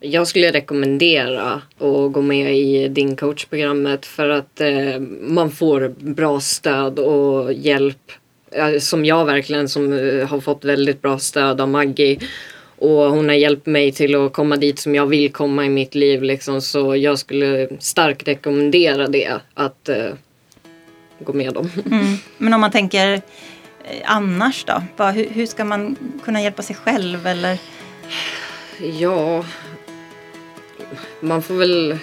Jag 0.00 0.26
skulle 0.28 0.52
rekommendera 0.52 1.52
att 1.78 2.12
gå 2.12 2.22
med 2.22 2.56
i 2.58 2.88
din 2.88 3.16
coachprogrammet 3.16 4.06
för 4.06 4.28
att 4.28 4.60
eh, 4.60 4.98
man 5.20 5.50
får 5.50 5.88
bra 5.98 6.40
stöd 6.40 6.98
och 6.98 7.52
hjälp. 7.52 8.12
Eh, 8.52 8.78
som 8.78 9.04
jag 9.04 9.24
verkligen 9.24 9.68
som 9.68 9.92
eh, 9.92 10.28
har 10.28 10.40
fått 10.40 10.64
väldigt 10.64 11.02
bra 11.02 11.18
stöd 11.18 11.60
av 11.60 11.68
Maggie. 11.68 12.18
Och 12.80 13.10
hon 13.10 13.28
har 13.28 13.36
hjälpt 13.36 13.66
mig 13.66 13.92
till 13.92 14.14
att 14.14 14.32
komma 14.32 14.56
dit 14.56 14.78
som 14.78 14.94
jag 14.94 15.06
vill 15.06 15.32
komma 15.32 15.66
i 15.66 15.68
mitt 15.68 15.94
liv. 15.94 16.22
Liksom. 16.22 16.60
Så 16.60 16.96
jag 16.96 17.18
skulle 17.18 17.68
starkt 17.78 18.28
rekommendera 18.28 19.06
det. 19.06 19.40
Att 19.54 19.88
eh, 19.88 20.12
gå 21.18 21.32
med 21.32 21.54
dem. 21.54 21.70
Mm. 21.90 22.16
Men 22.38 22.54
om 22.54 22.60
man 22.60 22.70
tänker 22.70 23.12
eh, 23.12 23.20
annars 24.04 24.64
då? 24.64 24.82
Vad, 24.96 25.14
hur, 25.14 25.26
hur 25.30 25.46
ska 25.46 25.64
man 25.64 25.96
kunna 26.24 26.42
hjälpa 26.42 26.62
sig 26.62 26.76
själv? 26.76 27.26
Eller? 27.26 27.58
Ja, 28.98 29.44
man 31.20 31.42
får 31.42 31.54
väl... 31.54 31.98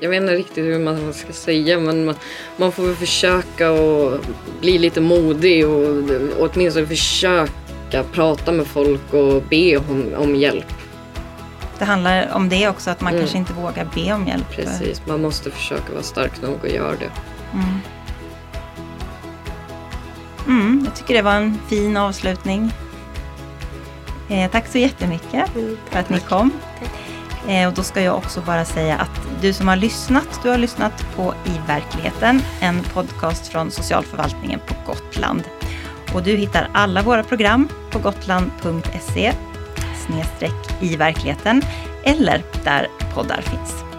Jag 0.00 0.10
vet 0.10 0.22
inte 0.22 0.34
riktigt 0.34 0.64
hur 0.64 0.78
man 0.78 1.14
ska 1.14 1.32
säga 1.32 1.80
men 1.80 2.04
man, 2.04 2.14
man 2.56 2.72
får 2.72 2.82
väl 2.82 2.96
försöka 2.96 3.70
och 3.70 4.20
bli 4.60 4.78
lite 4.78 5.00
modig 5.00 5.68
och, 5.68 6.10
och 6.38 6.50
åtminstone 6.54 6.86
försöka 6.86 7.59
prata 8.12 8.52
med 8.52 8.66
folk 8.66 9.12
och 9.14 9.42
be 9.42 9.76
om, 9.76 10.04
om 10.16 10.34
hjälp. 10.36 10.66
Det 11.78 11.84
handlar 11.84 12.32
om 12.34 12.48
det 12.48 12.68
också, 12.68 12.90
att 12.90 13.00
man 13.00 13.12
Mm. 13.12 13.20
kanske 13.22 13.38
inte 13.38 13.52
vågar 13.52 13.88
be 13.94 14.12
om 14.12 14.26
hjälp. 14.26 14.50
Precis, 14.50 15.02
man 15.06 15.22
måste 15.22 15.50
försöka 15.50 15.92
vara 15.92 16.02
stark 16.02 16.42
nog 16.42 16.58
och 16.62 16.68
göra 16.68 16.90
det. 16.96 17.10
Mm. 17.52 17.80
Mm, 20.46 20.82
jag 20.84 20.94
tycker 20.96 21.14
det 21.14 21.22
var 21.22 21.32
en 21.34 21.58
fin 21.68 21.96
avslutning. 21.96 22.72
Eh, 24.28 24.50
tack 24.50 24.66
så 24.66 24.78
jättemycket 24.78 25.54
Mm, 25.56 25.76
för 25.90 25.98
att 26.00 26.10
ni 26.10 26.20
kom. 26.20 26.50
Eh, 27.48 27.68
och 27.68 27.74
då 27.74 27.82
ska 27.82 28.00
jag 28.02 28.16
också 28.16 28.40
bara 28.40 28.64
säga 28.64 28.96
att 28.96 29.20
du 29.40 29.52
som 29.52 29.68
har 29.68 29.76
lyssnat, 29.76 30.40
du 30.42 30.48
har 30.48 30.58
lyssnat 30.58 31.06
på 31.16 31.34
I 31.44 31.50
verkligheten, 31.66 32.42
en 32.60 32.82
podcast 32.82 33.48
från 33.48 33.70
socialförvaltningen 33.70 34.60
på 34.66 34.74
Gotland. 34.92 35.42
Och 36.14 36.22
du 36.22 36.36
hittar 36.36 36.70
alla 36.74 37.02
våra 37.02 37.22
program 37.22 37.68
på 37.90 37.98
gotland.se 37.98 39.32
i 40.80 40.96
verkligheten 40.96 41.62
eller 42.04 42.42
där 42.64 42.86
poddar 43.14 43.40
finns. 43.40 43.89